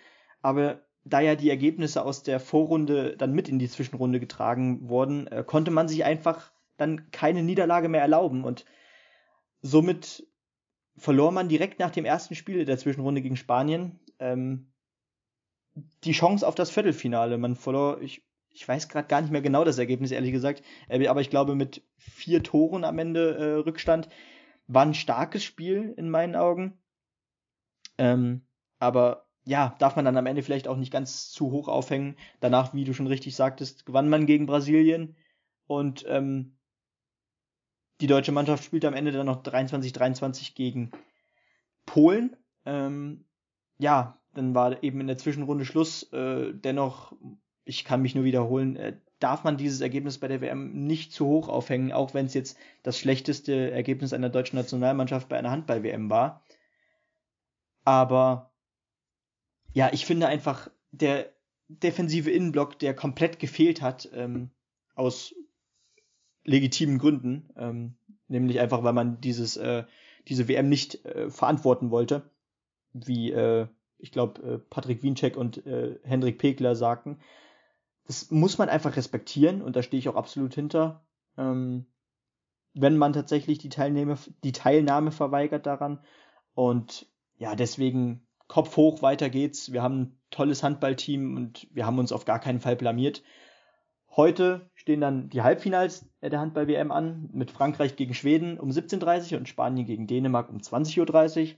aber 0.48 0.80
da 1.04 1.20
ja 1.20 1.36
die 1.36 1.50
Ergebnisse 1.50 2.05
aus 2.05 2.24
der 2.24 2.40
Vorrunde 2.40 3.18
dann 3.18 3.33
mit 3.33 3.50
in 3.50 3.60
die 3.60 3.68
Zwischenrunde 3.68 4.22
getragen 4.22 4.88
wurden, 4.88 5.27
äh, 5.27 5.44
konnte 5.46 5.72
man 5.72 5.90
sich 5.90 6.05
einfach 6.05 6.53
dann 6.77 7.12
keine 7.12 7.44
Niederlage 7.44 7.90
mehr 7.90 8.00
erlauben. 8.00 8.46
Und 8.46 8.64
somit 9.62 10.25
verlor 10.96 11.33
man 11.33 11.50
direkt 11.50 11.79
nach 11.79 11.92
dem 11.92 12.05
ersten 12.05 12.33
Spiel 12.33 12.64
der 12.64 12.77
Zwischenrunde 12.77 13.22
gegen 13.22 13.36
Spanien 13.36 14.00
ähm, 14.20 14.72
die 16.05 16.14
Chance 16.14 16.48
auf 16.48 16.55
das 16.55 16.72
Viertelfinale. 16.72 17.38
Man 17.38 17.57
verlor, 17.57 18.00
ich, 18.01 18.25
ich 18.50 18.66
weiß 18.66 18.88
gerade 18.88 19.10
gar 19.10 19.20
nicht 19.20 19.31
mehr 19.31 19.42
genau 19.42 19.66
das 19.66 19.79
Ergebnis, 19.79 20.12
ehrlich 20.12 20.31
gesagt, 20.31 20.64
äh, 20.88 21.07
aber 21.07 21.20
ich 21.20 21.29
glaube 21.29 21.55
mit 21.55 21.83
vier 21.98 22.42
Toren 22.42 22.86
am 22.86 23.00
Ende 23.00 23.36
äh, 23.36 23.53
Rückstand 23.55 24.07
war 24.68 24.86
ein 24.86 24.94
starkes 24.94 25.44
Spiel 25.44 25.94
in 25.98 26.10
meinen 26.10 26.38
Augen. 26.38 26.77
Ähm, 27.98 28.44
aber 28.79 29.26
ja, 29.48 29.75
darf 29.79 29.96
man 29.96 30.03
dann 30.03 30.18
am 30.18 30.25
Ende 30.25 30.44
vielleicht 30.44 30.68
auch 30.68 30.75
nicht 30.75 30.92
ganz 30.92 31.31
zu 31.31 31.51
hoch 31.51 31.70
aufhängen. 31.70 32.18
Danach, 32.42 32.74
wie 32.74 32.83
du 32.83 32.94
schon 32.94 33.07
richtig 33.07 33.36
sagtest, 33.36 33.86
gewann 33.86 34.10
man 34.10 34.25
gegen 34.25 34.46
Brasilien 34.46 35.16
und 35.68 36.05
ähm, 36.07 36.57
die 38.01 38.07
deutsche 38.07 38.33
Mannschaft 38.33 38.66
spielte 38.66 38.90
am 38.90 38.94
Ende 38.94 39.14
dann 39.14 39.25
noch 39.25 39.42
23-23 39.42 40.53
gegen 40.53 40.92
Polen. 41.86 42.36
Ähm, 42.66 43.24
ja, 43.77 44.20
dann 44.33 44.53
war 44.53 44.83
eben 44.83 45.00
in 45.00 45.07
der 45.07 45.18
Zwischenrunde 45.18 45.64
Schluss. 45.64 46.03
Äh, 46.12 46.53
dennoch, 46.53 47.14
ich 47.64 47.86
kann 47.86 48.01
mich 48.01 48.16
nur 48.16 48.25
wiederholen, 48.25 48.75
äh, 48.75 48.98
darf 49.20 49.46
man 49.46 49.55
dieses 49.55 49.79
Ergebnis 49.79 50.18
bei 50.18 50.27
der 50.27 50.42
WM 50.42 50.86
nicht 50.86 51.14
zu 51.14 51.25
hoch 51.25 51.48
aufhängen, 51.48 51.94
auch 51.94 52.14
wenn 52.14 52.25
es 52.25 52.33
jetzt 52.33 52.57
das 52.83 53.00
schlechteste 53.00 53.72
Ergebnis 53.72 54.12
einer 54.12 54.29
deutschen 54.29 54.57
Nationalmannschaft 54.57 55.29
bei 55.29 55.38
einer 55.40 55.51
Handball-WM 55.51 56.10
war. 56.10 56.44
Aber 57.86 58.51
ja, 59.77 59.94
ich 59.94 60.07
finde 60.07 60.27
einfach, 60.27 60.72
der 60.90 61.31
defensive 61.68 62.31
Innenblock, 62.31 62.79
der 62.79 62.96
komplett 62.96 63.37
gefehlt 63.37 63.83
hat, 63.83 64.09
ähm, 64.11 64.50
aus 64.96 65.35
legitimen 66.44 66.98
Gründen, 66.98 67.53
ähm, 67.55 67.96
nämlich 68.27 68.59
einfach, 68.59 68.83
weil 68.83 68.94
man 68.94 69.22
dieses, 69.22 69.55
äh, 69.55 69.83
diese 70.27 70.48
WM 70.48 70.68
nicht 70.68 71.05
äh, 71.05 71.29
verantworten 71.29 71.92
wollte, 71.92 72.27
wie 72.92 73.31
äh, 73.31 73.68
ich 74.00 74.11
glaube 74.11 74.42
äh, 74.42 74.57
Patrick 74.57 75.03
Wiencheck 75.03 75.37
und 75.37 75.63
äh, 75.68 76.00
Hendrik 76.01 76.40
Pekler 76.40 76.75
sagten. 76.75 77.20
Das 78.07 78.31
muss 78.31 78.57
man 78.57 78.70
einfach 78.70 78.98
respektieren 78.98 79.61
und 79.61 79.75
da 79.75 79.83
stehe 79.83 80.00
ich 80.00 80.09
auch 80.09 80.16
absolut 80.16 80.55
hinter. 80.55 81.05
Ähm, 81.37 81.85
wenn 82.74 82.98
man 82.98 83.13
tatsächlich 83.13 83.59
die 83.59 83.70
Teilnahme, 83.70 84.18
die 84.44 84.53
Teilnahme 84.53 85.11
verweigert 85.11 85.68
daran. 85.68 86.03
Und 86.55 87.05
ja, 87.35 87.53
deswegen 87.53 88.26
Kopf 88.48 88.77
hoch, 88.77 89.01
weiter 89.01 89.29
geht's. 89.29 89.72
Wir 89.74 89.81
haben 89.81 90.01
ein 90.01 90.20
tolles 90.31 90.64
Handballteam 90.64 91.36
und 91.36 91.68
wir 91.72 91.86
haben 91.86 92.00
uns 92.00 92.12
auf 92.12 92.25
gar 92.25 92.40
keinen 92.40 92.60
Fall 92.60 92.75
blamiert. 92.75 93.24
Heute 94.16 94.70
stehen 94.74 95.01
dann 95.01 95.29
die 95.29 95.44
Halbfinals 95.44 96.10
der 96.22 96.40
Handball-WM 96.40 96.92
an, 96.92 97.29
mit 97.33 97.51
Frankreich 97.51 97.96
gegen 97.96 98.14
Schweden 98.14 98.60
um 98.60 98.70
17.30 98.70 99.33
Uhr 99.33 99.40
und 99.40 99.50
Spanien 99.50 99.86
gegen 99.86 100.07
Dänemark 100.07 100.50
um 100.50 100.57
20.30 100.57 101.50
Uhr. 101.50 101.55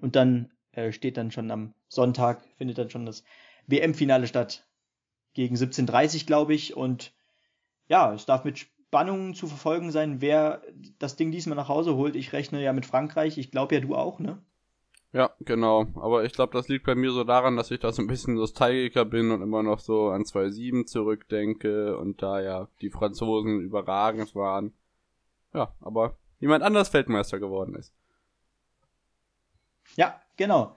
Und 0.00 0.16
dann 0.16 0.50
äh, 0.72 0.92
steht 0.92 1.16
dann 1.16 1.30
schon 1.30 1.50
am 1.50 1.74
Sonntag, 1.88 2.42
findet 2.56 2.78
dann 2.78 2.90
schon 2.90 3.06
das 3.06 3.22
WM-Finale 3.66 4.26
statt. 4.26 4.66
Gegen 5.34 5.54
17.30 5.54 6.20
Uhr, 6.20 6.26
glaube 6.26 6.54
ich. 6.54 6.76
Und 6.76 7.12
ja, 7.86 8.12
es 8.12 8.26
darf 8.26 8.44
mit 8.44 8.58
Spannung 8.58 9.34
zu 9.34 9.46
verfolgen 9.46 9.92
sein, 9.92 10.20
wer 10.20 10.62
das 10.98 11.16
Ding 11.16 11.30
diesmal 11.30 11.56
nach 11.56 11.68
Hause 11.68 11.94
holt. 11.94 12.16
Ich 12.16 12.32
rechne 12.32 12.62
ja 12.62 12.72
mit 12.72 12.86
Frankreich. 12.86 13.38
Ich 13.38 13.50
glaube 13.50 13.76
ja, 13.76 13.80
du 13.80 13.94
auch, 13.94 14.18
ne? 14.18 14.42
Ja, 15.12 15.34
genau. 15.40 15.86
Aber 15.94 16.24
ich 16.24 16.32
glaube, 16.32 16.52
das 16.52 16.68
liegt 16.68 16.84
bei 16.84 16.94
mir 16.94 17.10
so 17.12 17.24
daran, 17.24 17.56
dass 17.56 17.70
ich 17.70 17.80
da 17.80 17.92
so 17.92 18.02
ein 18.02 18.08
bisschen 18.08 18.34
Nostalgiker 18.34 19.04
bin 19.04 19.30
und 19.30 19.40
immer 19.40 19.62
noch 19.62 19.80
so 19.80 20.10
an 20.10 20.24
2.7 20.24 20.84
zurückdenke 20.84 21.96
und 21.96 22.22
da 22.22 22.40
ja 22.40 22.68
die 22.82 22.90
Franzosen 22.90 23.60
überragend 23.60 24.34
waren. 24.34 24.74
Ja, 25.54 25.74
aber 25.80 26.18
jemand 26.40 26.62
anders 26.62 26.92
Weltmeister 26.92 27.38
geworden 27.38 27.74
ist. 27.74 27.94
Ja, 29.96 30.20
genau. 30.36 30.76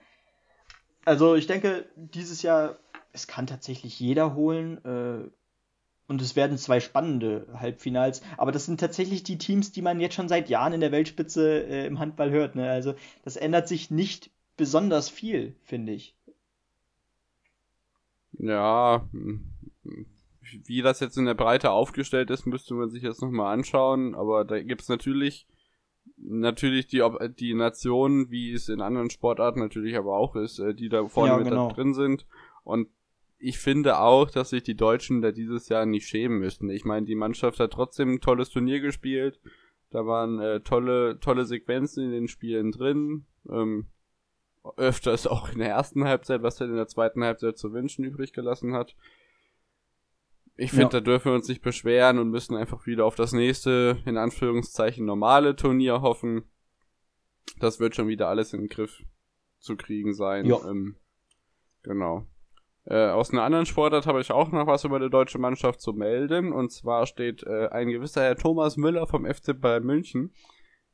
Also 1.04 1.34
ich 1.34 1.46
denke, 1.46 1.86
dieses 1.96 2.42
Jahr, 2.42 2.78
es 3.12 3.26
kann 3.26 3.46
tatsächlich 3.46 4.00
jeder 4.00 4.34
holen. 4.34 5.32
Und 6.08 6.20
es 6.20 6.36
werden 6.36 6.58
zwei 6.58 6.80
spannende 6.80 7.46
Halbfinals. 7.54 8.22
Aber 8.36 8.52
das 8.52 8.66
sind 8.66 8.80
tatsächlich 8.80 9.22
die 9.22 9.38
Teams, 9.38 9.72
die 9.72 9.82
man 9.82 10.00
jetzt 10.00 10.14
schon 10.14 10.28
seit 10.28 10.48
Jahren 10.48 10.72
in 10.72 10.80
der 10.80 10.92
Weltspitze 10.92 11.64
äh, 11.64 11.86
im 11.86 11.98
Handball 11.98 12.30
hört. 12.30 12.54
Ne? 12.54 12.68
Also 12.70 12.94
das 13.24 13.36
ändert 13.36 13.68
sich 13.68 13.90
nicht 13.90 14.30
besonders 14.56 15.08
viel, 15.08 15.56
finde 15.62 15.92
ich. 15.92 16.16
Ja, 18.32 19.08
wie 20.64 20.82
das 20.82 21.00
jetzt 21.00 21.16
in 21.16 21.26
der 21.26 21.34
Breite 21.34 21.70
aufgestellt 21.70 22.30
ist, 22.30 22.46
müsste 22.46 22.74
man 22.74 22.90
sich 22.90 23.02
jetzt 23.02 23.22
nochmal 23.22 23.52
anschauen. 23.52 24.14
Aber 24.14 24.44
da 24.44 24.60
gibt 24.60 24.82
es 24.82 24.88
natürlich, 24.88 25.46
natürlich 26.16 26.86
die, 26.88 27.02
die 27.38 27.54
Nationen, 27.54 28.30
wie 28.30 28.52
es 28.52 28.68
in 28.68 28.80
anderen 28.80 29.10
Sportarten 29.10 29.60
natürlich 29.60 29.96
aber 29.96 30.16
auch 30.16 30.36
ist, 30.36 30.58
äh, 30.58 30.74
die 30.74 30.88
da 30.88 31.06
vorne 31.06 31.32
ja, 31.32 31.38
mit 31.38 31.48
genau. 31.48 31.68
da 31.68 31.74
drin 31.74 31.94
sind. 31.94 32.26
Und 32.64 32.88
ich 33.42 33.58
finde 33.58 33.98
auch, 33.98 34.30
dass 34.30 34.50
sich 34.50 34.62
die 34.62 34.76
Deutschen 34.76 35.20
da 35.20 35.32
dieses 35.32 35.68
Jahr 35.68 35.84
nicht 35.84 36.06
schämen 36.06 36.38
müssten. 36.38 36.70
Ich 36.70 36.84
meine, 36.84 37.06
die 37.06 37.16
Mannschaft 37.16 37.58
hat 37.58 37.72
trotzdem 37.72 38.14
ein 38.14 38.20
tolles 38.20 38.50
Turnier 38.50 38.80
gespielt. 38.80 39.40
Da 39.90 40.06
waren 40.06 40.38
äh, 40.38 40.60
tolle, 40.60 41.18
tolle 41.18 41.44
Sequenzen 41.44 42.04
in 42.04 42.12
den 42.12 42.28
Spielen 42.28 42.70
drin. 42.70 43.26
Ähm, 43.50 43.86
öfters 44.76 45.26
auch 45.26 45.52
in 45.52 45.58
der 45.58 45.70
ersten 45.70 46.04
Halbzeit, 46.04 46.44
was 46.44 46.60
er 46.60 46.68
in 46.68 46.76
der 46.76 46.86
zweiten 46.86 47.24
Halbzeit 47.24 47.58
zu 47.58 47.72
wünschen 47.72 48.04
übrig 48.04 48.32
gelassen 48.32 48.74
hat. 48.74 48.94
Ich 50.54 50.70
finde, 50.70 50.84
ja. 50.84 50.88
da 50.90 51.00
dürfen 51.00 51.32
wir 51.32 51.34
uns 51.34 51.48
nicht 51.48 51.62
beschweren 51.62 52.18
und 52.18 52.30
müssen 52.30 52.54
einfach 52.54 52.86
wieder 52.86 53.04
auf 53.06 53.16
das 53.16 53.32
nächste, 53.32 54.00
in 54.06 54.18
Anführungszeichen, 54.18 55.04
normale 55.04 55.56
Turnier 55.56 56.00
hoffen. 56.00 56.44
Das 57.58 57.80
wird 57.80 57.96
schon 57.96 58.06
wieder 58.06 58.28
alles 58.28 58.52
in 58.52 58.60
den 58.60 58.68
Griff 58.68 59.02
zu 59.58 59.76
kriegen 59.76 60.14
sein. 60.14 60.46
Ja. 60.46 60.60
Ähm, 60.64 60.94
genau. 61.82 62.28
Äh, 62.84 63.10
aus 63.10 63.30
einer 63.30 63.44
anderen 63.44 63.66
Sportart 63.66 64.06
habe 64.06 64.20
ich 64.20 64.32
auch 64.32 64.50
noch 64.50 64.66
was 64.66 64.84
über 64.84 64.98
die 64.98 65.10
deutsche 65.10 65.38
Mannschaft 65.38 65.80
zu 65.80 65.92
melden. 65.92 66.52
Und 66.52 66.72
zwar 66.72 67.06
steht 67.06 67.42
äh, 67.44 67.68
ein 67.68 67.88
gewisser 67.88 68.22
Herr 68.22 68.36
Thomas 68.36 68.76
Müller 68.76 69.06
vom 69.06 69.24
FC 69.24 69.58
Bayern 69.60 69.84
München 69.84 70.32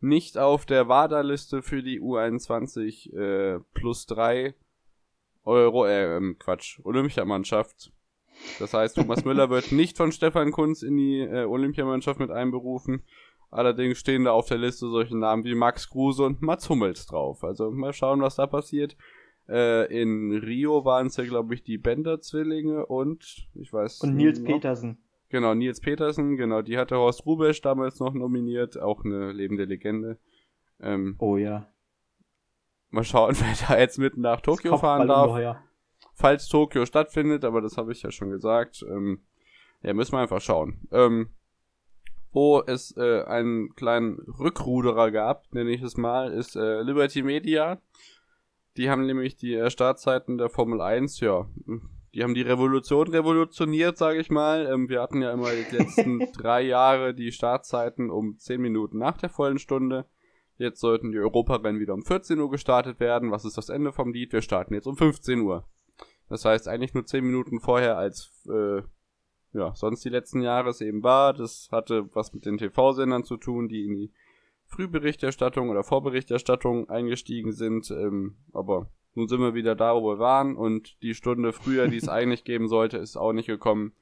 nicht 0.01 0.39
auf 0.39 0.67
der 0.67 0.89
WADA-Liste 0.89 1.63
für 1.63 1.83
die 1.83 2.01
U21 2.01 3.13
äh, 3.15 3.61
plus 3.75 4.07
3 4.07 4.55
Euro, 5.45 5.87
äh, 5.87 6.17
ähm, 6.17 6.37
Quatsch, 6.39 6.81
Olympiamannschaft. 6.85 7.93
Das 8.59 8.75
heißt, 8.75 8.97
Thomas 8.97 9.25
Müller 9.25 9.51
wird 9.51 9.73
nicht 9.73 9.97
von 9.97 10.13
Stefan 10.13 10.53
Kunz 10.53 10.83
in 10.83 10.97
die 10.97 11.21
äh, 11.21 11.45
Olympiamannschaft 11.45 12.21
mit 12.21 12.31
einberufen. 12.31 13.03
Allerdings 13.51 13.99
stehen 13.99 14.25
da 14.25 14.33
auf 14.33 14.47
der 14.47 14.59
Liste 14.59 14.89
solche 14.89 15.17
Namen 15.17 15.45
wie 15.45 15.55
Max 15.55 15.89
Kruse 15.89 16.23
und 16.25 16.43
Mats 16.43 16.69
Hummels 16.69 17.07
drauf. 17.07 17.43
Also 17.43 17.71
mal 17.71 17.95
schauen, 17.95 18.21
was 18.21 18.37
da 18.37 18.47
passiert. 18.47 18.97
Äh, 19.49 19.87
in 20.03 20.33
Rio 20.33 20.85
waren 20.85 21.07
es 21.07 21.17
ja, 21.17 21.25
glaube 21.25 21.55
ich, 21.55 21.63
die 21.63 21.79
Bender-Zwillinge 21.79 22.87
und 22.87 23.49
ich 23.55 23.73
weiß. 23.73 24.01
Und 24.01 24.17
Nils. 24.17 24.43
Petersen. 24.43 24.99
Genau, 25.31 25.55
Nils 25.55 25.81
Petersen, 25.81 26.37
genau, 26.37 26.63
die 26.63 26.79
hatte 26.79 26.97
Horst 26.97 27.27
Rubesch 27.27 27.61
damals 27.61 28.01
noch 28.01 28.15
nominiert, 28.15 28.81
auch 28.81 29.05
eine 29.05 29.33
lebende 29.33 29.65
Legende. 29.65 30.19
Ähm, 30.81 31.17
oh 31.19 31.37
ja. 31.37 31.69
Mal 32.91 33.05
schauen, 33.05 33.37
wer 33.41 33.69
da 33.69 33.79
jetzt 33.79 33.99
mitten 33.99 34.23
nach 34.23 34.41
Tokio 34.41 34.79
fahren 34.79 35.09
darf. 35.09 35.29
Ungeheuer. 35.29 35.63
Falls 36.15 36.49
Tokio 36.49 36.87
stattfindet, 36.87 37.45
aber 37.45 37.61
das 37.61 37.77
habe 37.77 37.93
ich 37.93 38.03
ja 38.03 38.11
schon 38.11 38.31
gesagt. 38.31 38.85
Ähm, 38.89 39.21
ja, 39.83 39.95
müssen 39.95 40.13
wir 40.13 40.21
einfach 40.21 40.41
schauen. 40.41 40.81
Ähm, 40.91 41.31
wo 42.33 42.63
es 42.67 42.97
äh, 42.97 43.23
einen 43.25 43.75
kleinen 43.75 44.19
Rückruderer 44.19 45.11
gab, 45.11 45.53
nenne 45.53 45.71
ich 45.71 45.83
es 45.83 45.97
mal, 45.97 46.33
ist 46.33 46.57
äh, 46.57 46.83
Liberty 46.83 47.23
Media. 47.23 47.81
Die 48.79 48.89
haben 48.89 49.07
nämlich 49.07 49.37
die 49.37 49.55
äh, 49.55 49.71
Startzeiten 49.71 50.39
der 50.39 50.49
Formel 50.49 50.81
1, 50.81 51.21
ja, 51.21 51.47
die 52.15 52.23
haben 52.23 52.35
die 52.35 52.43
Revolution 52.43 53.09
revolutioniert, 53.09 53.99
sage 53.99 54.21
ich 54.21 54.31
mal. 54.31 54.67
Ähm, 54.67 54.89
wir 54.89 55.03
hatten 55.03 55.21
ja 55.21 55.33
immer 55.33 55.51
die 55.51 55.77
letzten 55.77 56.21
drei 56.33 56.63
Jahre 56.63 57.13
die 57.13 57.33
Startzeiten 57.33 58.11
um 58.11 58.39
10 58.39 58.61
Minuten 58.61 58.99
nach 58.99 59.19
der 59.19 59.29
vollen 59.29 59.59
Stunde. 59.59 60.07
Jetzt 60.57 60.81
sollten 60.81 61.13
die 61.13 61.19
Europarennen 61.19 61.81
wieder 61.81 61.95
um 61.95 62.03
14 62.03 62.39
Uhr 62.39 62.51
gestartet 62.51 62.99
werden. 62.99 63.31
Was 63.31 63.45
ist 63.45 63.59
das 63.59 63.69
Ende 63.69 63.93
vom 63.93 64.13
Lied? 64.13 64.33
Wir 64.33 64.43
starten 64.43 64.75
jetzt 64.75 64.87
um 64.87 64.97
15 64.97 65.41
Uhr. 65.41 65.69
Das 66.29 66.45
heißt 66.45 66.69
eigentlich 66.69 66.95
nur 66.95 67.05
10 67.05 67.25
Minuten 67.25 67.61
vorher 67.61 67.99
als 67.99 68.47
äh, 68.49 68.83
ja, 69.53 69.75
sonst 69.75 70.05
die 70.05 70.11
letzten 70.11 70.41
Jahre 70.41 70.71
es 70.71 70.81
eben 70.81 71.03
war. 71.03 71.33
Das 71.33 71.69
hatte 71.73 72.09
was 72.15 72.33
mit 72.33 72.47
den 72.47 72.59
TV-Sendern 72.59 73.25
zu 73.25 73.37
tun, 73.37 73.69
die 73.69 73.85
in 73.85 73.95
die 73.95 74.13
Frühberichterstattung 74.69 75.71
oder 75.71 75.83
Vorberichterstattung 75.83 76.89
eingestiegen 76.89 77.53
sind. 77.53 77.91
Ähm, 77.91 78.37
aber 78.53 78.91
nun 79.15 79.29
sind 79.29 79.41
wir 79.41 79.55
wieder 79.55 79.75
da, 79.75 79.95
wo 79.95 80.13
wir 80.13 80.19
waren 80.19 80.57
und 80.57 81.03
die 81.03 81.15
Stunde 81.15 81.53
früher, 81.53 81.89
die 81.89 81.97
es 81.97 82.09
eigentlich 82.09 82.45
geben 82.45 82.69
sollte, 82.69 82.99
ist 82.99 83.17
auch 83.17 83.33
nicht 83.33 83.47
gekommen. 83.47 83.93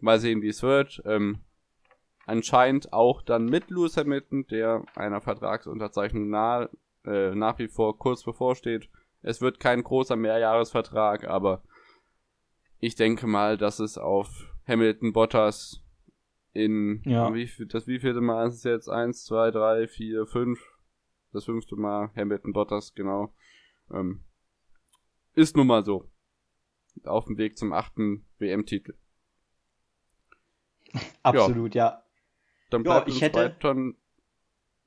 Mal 0.00 0.18
sehen, 0.18 0.42
wie 0.42 0.48
es 0.48 0.62
wird. 0.62 1.02
Ähm, 1.04 1.40
anscheinend 2.26 2.92
auch 2.92 3.22
dann 3.22 3.46
mit 3.46 3.70
Lewis 3.70 3.96
Hamilton, 3.96 4.46
der 4.46 4.84
einer 4.94 5.20
Vertragsunterzeichnung 5.20 6.30
nah, 6.30 6.68
äh, 7.04 7.34
nach 7.34 7.58
wie 7.58 7.68
vor 7.68 7.98
kurz 7.98 8.22
bevorsteht. 8.22 8.88
Es 9.22 9.40
wird 9.40 9.60
kein 9.60 9.82
großer 9.82 10.16
Mehrjahresvertrag, 10.16 11.24
aber 11.24 11.62
ich 12.80 12.94
denke 12.94 13.26
mal, 13.26 13.56
dass 13.56 13.78
es 13.78 13.98
auf 13.98 14.28
Hamilton 14.66 15.12
Bottas 15.12 15.83
in 16.54 17.02
ja. 17.04 17.34
wie 17.34 17.48
das 17.66 17.86
wievielte 17.86 18.20
Mal 18.20 18.46
ist 18.46 18.54
es 18.54 18.64
jetzt? 18.64 18.88
Eins, 18.88 19.24
zwei, 19.24 19.50
drei, 19.50 19.86
vier, 19.86 20.26
fünf. 20.26 20.64
Das 21.32 21.44
fünfte 21.44 21.74
Mal 21.74 22.10
Hamilton 22.16 22.52
Bottas, 22.52 22.94
genau. 22.94 23.34
Ähm, 23.92 24.24
ist 25.34 25.56
nun 25.56 25.66
mal 25.66 25.84
so. 25.84 26.08
Auf 27.04 27.24
dem 27.24 27.38
Weg 27.38 27.58
zum 27.58 27.72
achten 27.72 28.24
WM-Titel. 28.38 28.94
Absolut, 31.24 31.74
ja. 31.74 31.86
ja. 31.86 32.04
Dann 32.70 32.84
bleibt 32.84 33.08
ja, 33.08 33.14
ich 33.14 33.20
hätte. 33.20 33.56
Dann... 33.60 33.96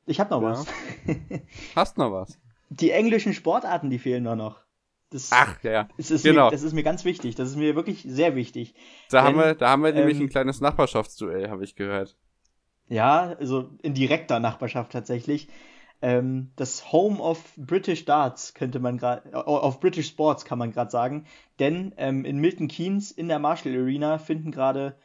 Ich 0.06 0.21
hab 0.21 0.32
noch 0.32 0.41
ja. 0.41 0.51
was. 0.51 0.67
Hast 1.75 1.97
noch 1.97 2.13
was? 2.13 2.39
Die 2.69 2.91
englischen 2.91 3.34
Sportarten, 3.34 3.89
die 3.89 3.99
fehlen 3.99 4.23
nur 4.23 4.38
noch. 4.38 4.63
Das, 5.10 5.30
Ach, 5.32 5.63
ja, 5.63 5.88
es 5.98 6.12
ist 6.12 6.24
genau. 6.24 6.46
Mir, 6.46 6.52
das 6.52 6.63
ist 6.63 6.74
mir 6.74 6.84
ganz 6.84 7.06
wichtig. 7.06 7.36
Das 7.36 7.50
ist 7.50 7.56
mir 7.56 7.76
wirklich 7.76 8.04
sehr 8.08 8.36
wichtig. 8.36 8.76
Da, 9.10 9.20
Denn, 9.20 9.28
haben, 9.28 9.38
wir, 9.38 9.56
da 9.56 9.70
haben 9.70 9.84
wir 9.84 9.93
nämlich 9.93 10.17
ähm, 10.17 10.26
ein 10.26 10.30
kleines 10.30 10.60
Nachbarschaftsduell, 10.60 11.50
habe 11.50 11.63
ich 11.63 11.76
gehört. 11.76 12.17
Ja, 12.89 13.36
also 13.39 13.70
in 13.82 13.93
direkter 13.93 14.39
Nachbarschaft 14.39 14.91
tatsächlich. 14.91 15.48
Ähm, 16.02 16.52
das 16.58 16.91
Home 16.91 17.20
of 17.20 17.41
British 17.56 18.06
Darts 18.06 18.54
könnte 18.54 18.80
man 18.80 18.98
gerade, 18.98 19.32
of 19.34 19.80
British 19.80 20.08
Sports 20.08 20.43
kann 20.43 20.60
man 20.60 20.72
gerade 20.72 20.91
sagen. 20.91 21.26
Denn 21.60 21.93
ähm, 21.98 22.26
in 22.26 22.38
Milton 22.38 22.67
Keynes 22.67 23.12
in 23.12 23.30
der 23.30 23.39
Marshall 23.39 23.76
Arena 23.76 24.17
finden 24.17 24.52
gerade 24.52 24.96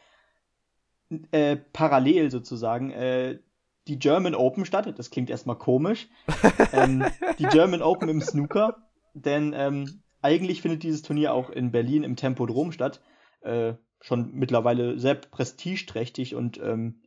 äh, 1.30 1.56
parallel 1.56 2.30
sozusagen 2.30 2.90
äh, 2.90 3.38
die 3.86 3.98
German 3.98 4.34
Open 4.34 4.64
statt. 4.64 4.92
Das 4.96 5.10
klingt 5.10 5.30
erstmal 5.30 5.56
komisch. 5.56 6.08
ähm, 6.72 7.04
die 7.38 7.46
German 7.46 7.82
Open 7.82 8.08
im 8.08 8.20
Snooker 8.20 8.76
denn 9.14 9.52
ähm, 9.56 10.02
eigentlich 10.20 10.62
findet 10.62 10.82
dieses 10.82 11.02
Turnier 11.02 11.34
auch 11.34 11.50
in 11.50 11.72
Berlin 11.72 12.04
im 12.04 12.16
Tempodrom 12.16 12.72
statt. 12.72 13.00
Äh, 13.40 13.74
schon 14.00 14.32
mittlerweile 14.32 14.98
sehr 14.98 15.14
prestigeträchtig 15.14 16.34
und 16.34 16.58
ähm, 16.58 17.02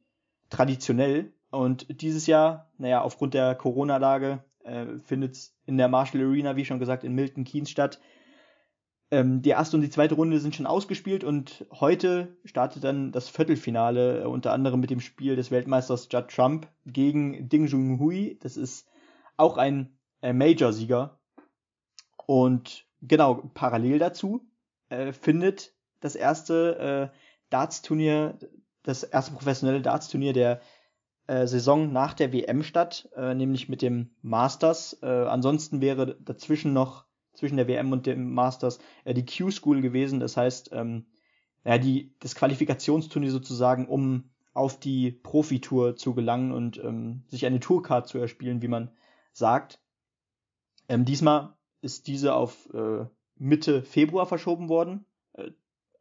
traditionell. 0.49 1.33
Und 1.51 2.01
dieses 2.01 2.27
Jahr, 2.27 2.71
naja, 2.77 3.01
aufgrund 3.01 3.33
der 3.33 3.55
Corona-Lage 3.55 4.43
äh, 4.63 4.85
findet 5.05 5.33
es 5.33 5.55
in 5.65 5.77
der 5.77 5.87
Marshall 5.87 6.21
Arena, 6.21 6.55
wie 6.55 6.65
schon 6.65 6.79
gesagt, 6.79 7.03
in 7.03 7.13
Milton 7.13 7.43
Keynes 7.43 7.69
statt. 7.69 7.99
Ähm, 9.11 9.41
die 9.41 9.49
erste 9.49 9.77
und 9.77 9.83
die 9.83 9.89
zweite 9.89 10.15
Runde 10.15 10.39
sind 10.39 10.55
schon 10.55 10.65
ausgespielt 10.65 11.23
und 11.23 11.65
heute 11.71 12.35
startet 12.43 12.83
dann 12.83 13.11
das 13.11 13.29
Viertelfinale, 13.29 14.23
äh, 14.23 14.25
unter 14.25 14.51
anderem 14.51 14.79
mit 14.79 14.89
dem 14.89 14.99
Spiel 14.99 15.35
des 15.35 15.51
Weltmeisters 15.51 16.07
Judd 16.11 16.29
Trump 16.29 16.67
gegen 16.85 17.47
Ding 17.47 17.67
Junhui. 17.67 18.39
Das 18.41 18.57
ist 18.57 18.87
auch 19.37 19.57
ein 19.57 19.95
äh, 20.21 20.33
Major-Sieger 20.33 21.19
und 22.25 22.85
genau, 23.01 23.49
parallel 23.53 23.99
dazu 23.99 24.45
äh, 24.89 25.13
findet 25.13 25.73
das 25.99 26.15
erste 26.15 27.11
äh, 27.13 27.17
Darts-Turnier, 27.49 28.37
das 28.83 29.03
erste 29.03 29.33
professionelle 29.33 29.81
Darts-Turnier 29.81 30.33
der 30.33 30.61
äh, 31.27 31.47
Saison 31.47 31.91
nach 31.91 32.13
der 32.13 32.31
WM 32.33 32.63
statt, 32.63 33.09
äh, 33.15 33.33
nämlich 33.33 33.69
mit 33.69 33.81
dem 33.81 34.11
Masters. 34.21 34.99
Äh, 35.01 35.07
ansonsten 35.07 35.81
wäre 35.81 36.15
dazwischen 36.21 36.73
noch, 36.73 37.05
zwischen 37.33 37.57
der 37.57 37.67
WM 37.67 37.91
und 37.91 38.05
dem 38.05 38.33
Masters, 38.33 38.79
äh, 39.03 39.13
die 39.13 39.25
Q-School 39.25 39.81
gewesen. 39.81 40.19
Das 40.19 40.37
heißt, 40.37 40.69
ähm, 40.73 41.05
ja, 41.63 41.77
die, 41.77 42.13
das 42.19 42.35
Qualifikationsturnier 42.35 43.31
sozusagen, 43.31 43.87
um 43.87 44.29
auf 44.53 44.79
die 44.79 45.11
Profitour 45.11 45.95
zu 45.97 46.13
gelangen 46.13 46.51
und 46.51 46.77
ähm, 46.77 47.23
sich 47.27 47.45
eine 47.45 47.59
Tourcard 47.59 48.07
zu 48.07 48.19
erspielen, 48.19 48.61
wie 48.61 48.69
man 48.69 48.91
sagt. 49.33 49.79
Ähm, 50.87 51.03
diesmal 51.03 51.54
ist 51.85 52.07
diese 52.07 52.33
auf 52.33 52.67
äh, 52.73 53.05
Mitte 53.37 53.83
Februar 53.83 54.25
verschoben 54.25 54.67
worden. 54.67 55.05
Äh, 55.33 55.51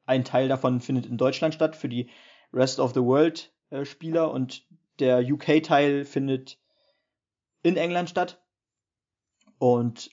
ein 0.06 0.24
Teil 0.24 0.48
davon 0.48 0.80
findet 0.80 1.06
in 1.06 1.18
Deutschland 1.18 1.54
statt 1.54 1.76
für 1.76 1.88
die 1.88 2.10
Rest 2.52 2.80
of 2.80 2.94
the 2.94 3.00
World 3.00 3.52
äh, 3.70 3.84
Spieler 3.84 4.32
und 4.32 4.66
der 4.98 5.20
UK-Teil 5.20 6.04
findet 6.04 6.58
in 7.62 7.76
England 7.76 8.10
statt. 8.10 8.42
Und 9.58 10.10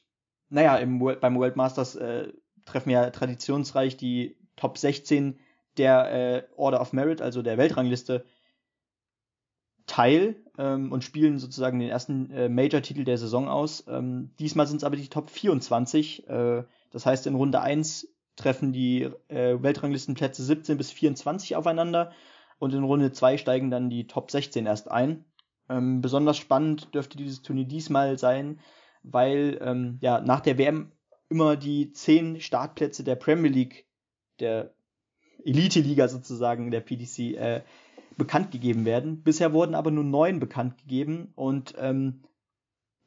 naja, 0.50 0.78
im, 0.78 1.00
beim 1.00 1.36
World 1.38 1.56
Masters 1.56 1.96
äh, 1.96 2.32
treffen 2.66 2.90
ja 2.90 3.10
traditionsreich 3.10 3.98
die 3.98 4.38
Top 4.56 4.78
16 4.78 5.40
der 5.78 6.12
äh, 6.12 6.44
Order 6.56 6.82
of 6.82 6.94
Merit, 6.94 7.22
also 7.22 7.42
der 7.42 7.58
Weltrangliste, 7.58 8.26
teil 9.92 10.38
ähm, 10.58 10.90
und 10.94 11.04
spielen 11.04 11.38
sozusagen 11.38 11.78
den 11.80 11.90
ersten 11.90 12.32
äh, 12.32 12.48
Major-Titel 12.48 13.04
der 13.04 13.18
Saison 13.18 13.50
aus. 13.50 13.84
Ähm, 13.90 14.32
diesmal 14.40 14.66
sind 14.66 14.78
es 14.78 14.84
aber 14.86 14.96
die 14.96 15.10
Top 15.10 15.30
24. 15.30 16.30
Äh, 16.30 16.64
das 16.92 17.06
heißt, 17.06 17.28
in 17.28 17.36
Runde 17.36 17.60
1 17.60 18.08
treffen 18.38 18.72
die 18.72 19.10
äh, 19.28 19.62
Weltranglistenplätze 19.62 20.44
17 20.44 20.78
bis 20.78 20.92
24 20.92 21.58
aufeinander 21.58 22.14
und 22.58 22.74
in 22.74 22.86
Runde 22.86 23.12
2 23.12 23.38
steigen 23.38 23.70
dann 23.70 23.90
die 23.90 24.08
Top 24.08 24.32
16 24.32 24.66
erst 24.66 24.90
ein. 24.90 25.26
Ähm, 25.68 26.02
besonders 26.02 26.38
spannend 26.38 26.96
dürfte 26.96 27.18
dieses 27.18 27.42
Turnier 27.42 27.66
diesmal 27.66 28.18
sein, 28.18 28.62
weil 29.04 29.60
ähm, 29.62 29.98
ja 30.00 30.22
nach 30.22 30.40
der 30.40 30.58
WM 30.58 30.94
immer 31.28 31.58
die 31.58 31.92
10 31.92 32.40
Startplätze 32.40 33.04
der 33.04 33.16
Premier 33.16 33.52
League, 33.52 33.88
der 34.40 34.74
Elite-Liga 35.44 36.08
sozusagen, 36.08 36.72
der 36.72 36.80
PDC, 36.80 37.20
äh, 37.36 37.62
bekannt 38.18 38.52
gegeben 38.52 38.86
werden. 38.86 39.24
Bisher 39.24 39.54
wurden 39.54 39.76
aber 39.76 39.92
nur 39.92 40.04
neun 40.04 40.40
bekannt 40.40 40.78
gegeben 40.78 41.32
und 41.36 41.76
ähm, 41.78 42.22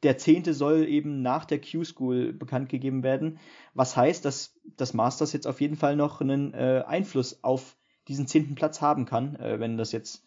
der 0.03 0.17
zehnte 0.17 0.53
soll 0.53 0.87
eben 0.87 1.21
nach 1.21 1.45
der 1.45 1.59
Q-School 1.59 2.33
bekannt 2.33 2.69
gegeben 2.69 3.03
werden. 3.03 3.39
Was 3.73 3.97
heißt, 3.97 4.23
dass 4.25 4.55
das 4.77 4.93
Masters 4.93 5.33
jetzt 5.33 5.47
auf 5.47 5.61
jeden 5.61 5.77
Fall 5.77 5.95
noch 5.95 6.21
einen 6.21 6.53
äh, 6.53 6.83
Einfluss 6.85 7.43
auf 7.43 7.75
diesen 8.07 8.27
zehnten 8.27 8.55
Platz 8.55 8.81
haben 8.81 9.05
kann, 9.05 9.35
äh, 9.37 9.59
wenn 9.59 9.77
das 9.77 9.91
jetzt 9.91 10.25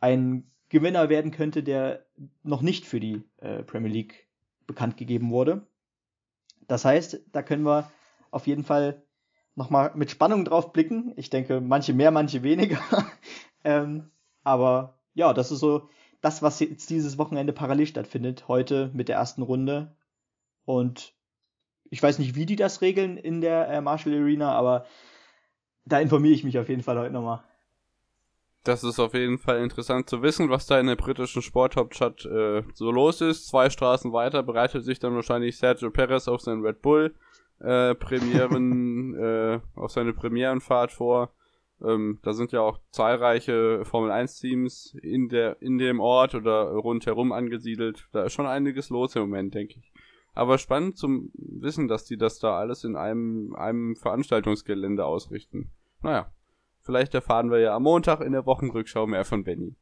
ein 0.00 0.50
Gewinner 0.68 1.08
werden 1.08 1.30
könnte, 1.30 1.62
der 1.62 2.04
noch 2.42 2.60
nicht 2.60 2.84
für 2.84 3.00
die 3.00 3.22
äh, 3.38 3.62
Premier 3.62 3.90
League 3.90 4.28
bekannt 4.66 4.96
gegeben 4.96 5.30
wurde. 5.30 5.66
Das 6.66 6.84
heißt, 6.84 7.20
da 7.32 7.42
können 7.42 7.64
wir 7.64 7.90
auf 8.30 8.46
jeden 8.46 8.64
Fall 8.64 9.02
nochmal 9.54 9.92
mit 9.94 10.10
Spannung 10.10 10.44
drauf 10.44 10.72
blicken. 10.72 11.12
Ich 11.16 11.30
denke, 11.30 11.60
manche 11.60 11.94
mehr, 11.94 12.10
manche 12.10 12.42
weniger. 12.42 12.80
ähm, 13.64 14.10
aber 14.44 14.98
ja, 15.14 15.32
das 15.32 15.50
ist 15.50 15.60
so 15.60 15.88
das, 16.20 16.42
was 16.42 16.60
jetzt 16.60 16.88
dieses 16.90 17.18
Wochenende 17.18 17.52
parallel 17.52 17.86
stattfindet, 17.86 18.48
heute 18.48 18.90
mit 18.94 19.08
der 19.08 19.16
ersten 19.16 19.42
Runde. 19.42 19.94
Und 20.64 21.12
ich 21.90 22.02
weiß 22.02 22.18
nicht, 22.18 22.34
wie 22.34 22.46
die 22.46 22.56
das 22.56 22.80
regeln 22.80 23.16
in 23.16 23.40
der 23.40 23.68
äh, 23.68 23.80
Marshall 23.80 24.14
Arena, 24.14 24.52
aber 24.52 24.86
da 25.84 26.00
informiere 26.00 26.34
ich 26.34 26.44
mich 26.44 26.58
auf 26.58 26.68
jeden 26.68 26.82
Fall 26.82 26.98
heute 26.98 27.12
nochmal. 27.12 27.42
Das 28.64 28.82
ist 28.82 28.98
auf 28.98 29.12
jeden 29.12 29.36
Fall 29.36 29.62
interessant 29.62 30.08
zu 30.08 30.22
wissen, 30.22 30.48
was 30.48 30.64
da 30.64 30.80
in 30.80 30.86
der 30.86 30.96
britischen 30.96 31.42
Sporthauptstadt 31.42 32.24
äh, 32.24 32.62
so 32.72 32.90
los 32.90 33.20
ist. 33.20 33.46
Zwei 33.46 33.68
Straßen 33.68 34.12
weiter 34.14 34.42
bereitet 34.42 34.84
sich 34.84 34.98
dann 34.98 35.14
wahrscheinlich 35.14 35.58
Sergio 35.58 35.90
Perez 35.90 36.28
auf 36.28 36.40
seinen 36.40 36.64
Red 36.64 36.80
Bull 36.80 37.14
äh, 37.60 37.94
Premieren, 37.94 39.14
äh, 39.18 39.60
auf 39.76 39.90
seine 39.90 40.14
Premierenfahrt 40.14 40.92
vor. 40.92 41.34
Ähm, 41.82 42.18
da 42.22 42.32
sind 42.32 42.52
ja 42.52 42.60
auch 42.60 42.78
zahlreiche 42.90 43.84
Formel 43.84 44.10
1 44.10 44.38
Teams 44.38 44.96
in 45.02 45.28
der 45.28 45.60
in 45.60 45.78
dem 45.78 46.00
Ort 46.00 46.34
oder 46.34 46.72
rundherum 46.72 47.32
angesiedelt. 47.32 48.08
Da 48.12 48.24
ist 48.24 48.32
schon 48.32 48.46
einiges 48.46 48.90
los 48.90 49.16
im 49.16 49.22
Moment, 49.22 49.54
denke 49.54 49.78
ich. 49.78 49.92
Aber 50.34 50.58
spannend 50.58 50.98
zum 50.98 51.30
Wissen, 51.34 51.88
dass 51.88 52.04
die 52.04 52.16
das 52.16 52.38
da 52.38 52.58
alles 52.58 52.84
in 52.84 52.96
einem 52.96 53.54
einem 53.54 53.96
Veranstaltungsgelände 53.96 55.04
ausrichten. 55.04 55.70
Naja, 56.02 56.32
Vielleicht 56.84 57.14
erfahren 57.14 57.50
wir 57.50 57.60
ja 57.60 57.74
am 57.74 57.82
Montag 57.82 58.20
in 58.20 58.32
der 58.32 58.44
Wochenrückschau 58.44 59.06
mehr 59.06 59.24
von 59.24 59.42
Benny. 59.42 59.74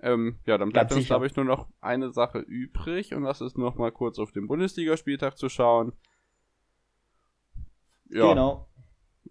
Ähm, 0.00 0.38
ja, 0.44 0.58
dann 0.58 0.68
bleibt 0.68 0.92
uns, 0.92 1.06
glaube 1.06 1.26
ich, 1.26 1.34
nur 1.34 1.46
noch 1.46 1.66
eine 1.80 2.12
Sache 2.12 2.40
übrig 2.40 3.14
und 3.14 3.22
das 3.22 3.40
ist 3.40 3.56
noch 3.56 3.76
mal 3.76 3.90
kurz 3.90 4.18
auf 4.18 4.32
den 4.32 4.46
Bundesligaspieltag 4.46 5.38
zu 5.38 5.48
schauen. 5.48 5.94
Ja, 8.10 8.28
genau. 8.28 8.68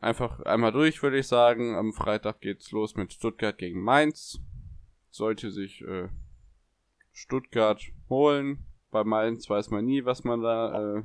Einfach 0.02 0.42
einmal 0.42 0.72
durch, 0.72 1.02
würde 1.02 1.18
ich 1.18 1.28
sagen. 1.28 1.76
Am 1.76 1.94
Freitag 1.94 2.42
geht's 2.42 2.72
los 2.72 2.96
mit 2.96 3.14
Stuttgart 3.14 3.58
gegen 3.58 3.82
Mainz. 3.82 4.40
Sollte 5.10 5.52
sich 5.52 5.82
äh, 5.82 6.10
Stuttgart 7.12 7.82
holen. 8.10 8.66
Bei 8.92 9.04
Mainz 9.04 9.50
weiß 9.50 9.72
man 9.72 9.86
nie, 9.86 10.06
was 10.06 10.24
man 10.24 10.42
da 10.42 10.98
äh, 10.98 11.04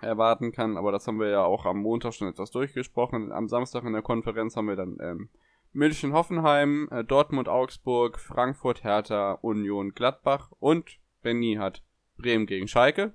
erwarten 0.00 0.52
kann. 0.52 0.76
Aber 0.76 0.92
das 0.92 1.06
haben 1.06 1.20
wir 1.20 1.28
ja 1.28 1.44
auch 1.44 1.66
am 1.66 1.78
Montag 1.78 2.14
schon 2.14 2.28
etwas 2.28 2.50
durchgesprochen. 2.50 3.32
Am 3.32 3.48
Samstag 3.48 3.84
in 3.84 3.92
der 3.92 4.02
Konferenz 4.02 4.56
haben 4.56 4.68
wir 4.68 4.76
dann 4.76 4.98
ähm, 5.00 5.28
München, 5.72 6.12
Hoffenheim, 6.12 6.88
äh, 6.90 7.04
Dortmund, 7.04 7.48
Augsburg, 7.48 8.18
Frankfurt, 8.18 8.84
Hertha, 8.84 9.32
Union, 9.42 9.92
Gladbach 9.94 10.50
und 10.58 10.98
Benny 11.22 11.56
hat 11.58 11.82
Bremen 12.16 12.46
gegen 12.46 12.68
Schalke. 12.68 13.12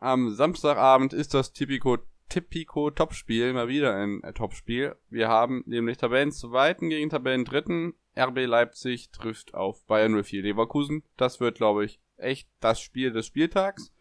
Am 0.00 0.30
Samstagabend 0.30 1.12
ist 1.12 1.34
das 1.34 1.52
Tipico 1.52 1.98
Tipico 2.28 2.90
Topspiel, 2.90 3.52
mal 3.52 3.68
wieder 3.68 3.94
ein 3.94 4.22
äh, 4.22 4.32
Topspiel. 4.32 4.96
Wir 5.10 5.28
haben 5.28 5.64
nämlich 5.66 5.96
Tabellen 5.96 6.32
zweiten 6.32 6.90
gegen 6.90 7.10
Tabellen 7.10 7.44
dritten. 7.44 7.94
RB 8.16 8.46
Leipzig 8.46 9.10
trifft 9.10 9.54
auf 9.54 9.84
Bayern 9.86 10.22
04 10.22 10.42
Leverkusen. 10.42 11.02
Das 11.16 11.40
wird, 11.40 11.56
glaube 11.56 11.84
ich, 11.84 12.00
echt 12.16 12.48
das 12.60 12.80
Spiel 12.80 13.12
des 13.12 13.26
Spieltags. 13.26 13.92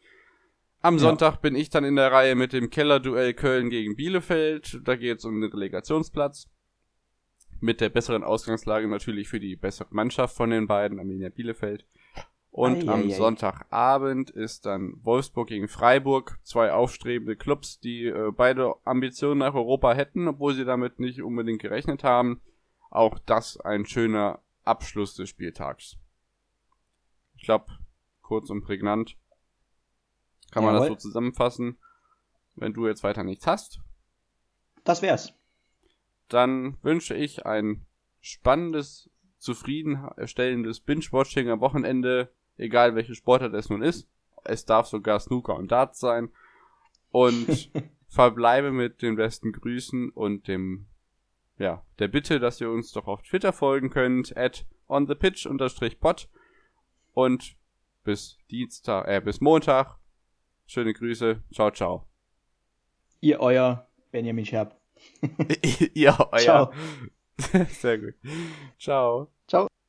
Am 0.81 0.99
Sonntag 0.99 1.35
ja. 1.35 1.39
bin 1.39 1.55
ich 1.55 1.69
dann 1.69 1.83
in 1.83 1.95
der 1.95 2.11
Reihe 2.11 2.35
mit 2.35 2.53
dem 2.53 2.69
Kellerduell 2.69 3.33
Köln 3.33 3.69
gegen 3.69 3.95
Bielefeld. 3.95 4.79
Da 4.83 4.95
geht 4.95 5.19
es 5.19 5.25
um 5.25 5.41
den 5.41 5.51
Relegationsplatz. 5.51 6.47
Mit 7.59 7.81
der 7.81 7.89
besseren 7.89 8.23
Ausgangslage 8.23 8.87
natürlich 8.87 9.27
für 9.27 9.39
die 9.39 9.55
bessere 9.55 9.87
Mannschaft 9.91 10.35
von 10.35 10.51
den 10.51 10.67
beiden, 10.67 10.99
Arminia 10.99 11.29
Bielefeld. 11.29 11.85
Und 12.51 12.87
ei, 12.87 12.91
am 12.91 13.03
ei, 13.03 13.09
Sonntagabend 13.09 14.29
ist 14.29 14.65
dann 14.65 14.99
Wolfsburg 15.03 15.47
gegen 15.47 15.67
Freiburg. 15.67 16.39
Zwei 16.43 16.71
aufstrebende 16.71 17.35
Clubs, 17.35 17.79
die 17.79 18.05
äh, 18.05 18.31
beide 18.31 18.75
Ambitionen 18.83 19.39
nach 19.39 19.53
Europa 19.53 19.93
hätten, 19.93 20.27
obwohl 20.27 20.55
sie 20.55 20.65
damit 20.65 20.99
nicht 20.99 21.21
unbedingt 21.21 21.61
gerechnet 21.61 22.03
haben. 22.03 22.41
Auch 22.89 23.19
das 23.19 23.59
ein 23.59 23.85
schöner 23.85 24.39
Abschluss 24.63 25.15
des 25.15 25.29
Spieltags. 25.29 25.97
Ich 27.35 27.43
glaube, 27.43 27.65
kurz 28.21 28.49
und 28.49 28.63
prägnant. 28.63 29.17
Kann 30.51 30.63
Jawohl. 30.63 30.79
man 30.79 30.89
das 30.89 31.01
so 31.03 31.09
zusammenfassen? 31.09 31.77
Wenn 32.55 32.73
du 32.73 32.87
jetzt 32.87 33.03
weiter 33.03 33.23
nichts 33.23 33.45
hast. 33.45 33.81
Das 34.83 35.01
wär's. 35.01 35.33
Dann 36.27 36.77
wünsche 36.81 37.13
ich 37.13 37.45
ein 37.45 37.85
spannendes, 38.19 39.09
zufriedenstellendes 39.37 40.79
Binge-Watching 40.79 41.49
am 41.49 41.59
Wochenende, 41.59 42.31
egal 42.57 42.95
welche 42.95 43.15
Sportart 43.15 43.53
es 43.53 43.69
nun 43.69 43.81
ist. 43.81 44.07
Es 44.43 44.65
darf 44.65 44.87
sogar 44.87 45.19
Snooker 45.19 45.55
und 45.55 45.71
Darts 45.71 45.99
sein. 45.99 46.29
Und 47.11 47.71
verbleibe 48.07 48.71
mit 48.71 49.01
den 49.01 49.15
besten 49.15 49.51
Grüßen 49.51 50.09
und 50.11 50.47
dem, 50.47 50.87
ja, 51.57 51.83
der 51.99 52.07
Bitte, 52.07 52.39
dass 52.39 52.61
ihr 52.61 52.69
uns 52.69 52.91
doch 52.91 53.07
auf 53.07 53.21
Twitter 53.23 53.53
folgen 53.53 53.89
könnt, 53.89 54.35
at 54.37 54.65
onthepitch-pod. 54.87 56.29
Und 57.13 57.55
bis 58.03 58.37
Dienstag, 58.49 59.07
äh, 59.07 59.21
bis 59.21 59.41
Montag 59.41 59.97
Schöne 60.67 60.93
Grüße. 60.93 61.41
Ciao, 61.53 61.71
ciao. 61.71 62.05
Ihr 63.21 63.39
euer 63.39 63.87
Benjamin 64.11 64.45
Scherb. 64.45 64.75
Ihr 65.93 66.15
euer. 66.31 66.39
Ciao. 66.39 66.73
Sehr 67.69 67.97
gut. 67.97 68.15
Ciao. 68.77 69.31
Ciao. 69.47 69.67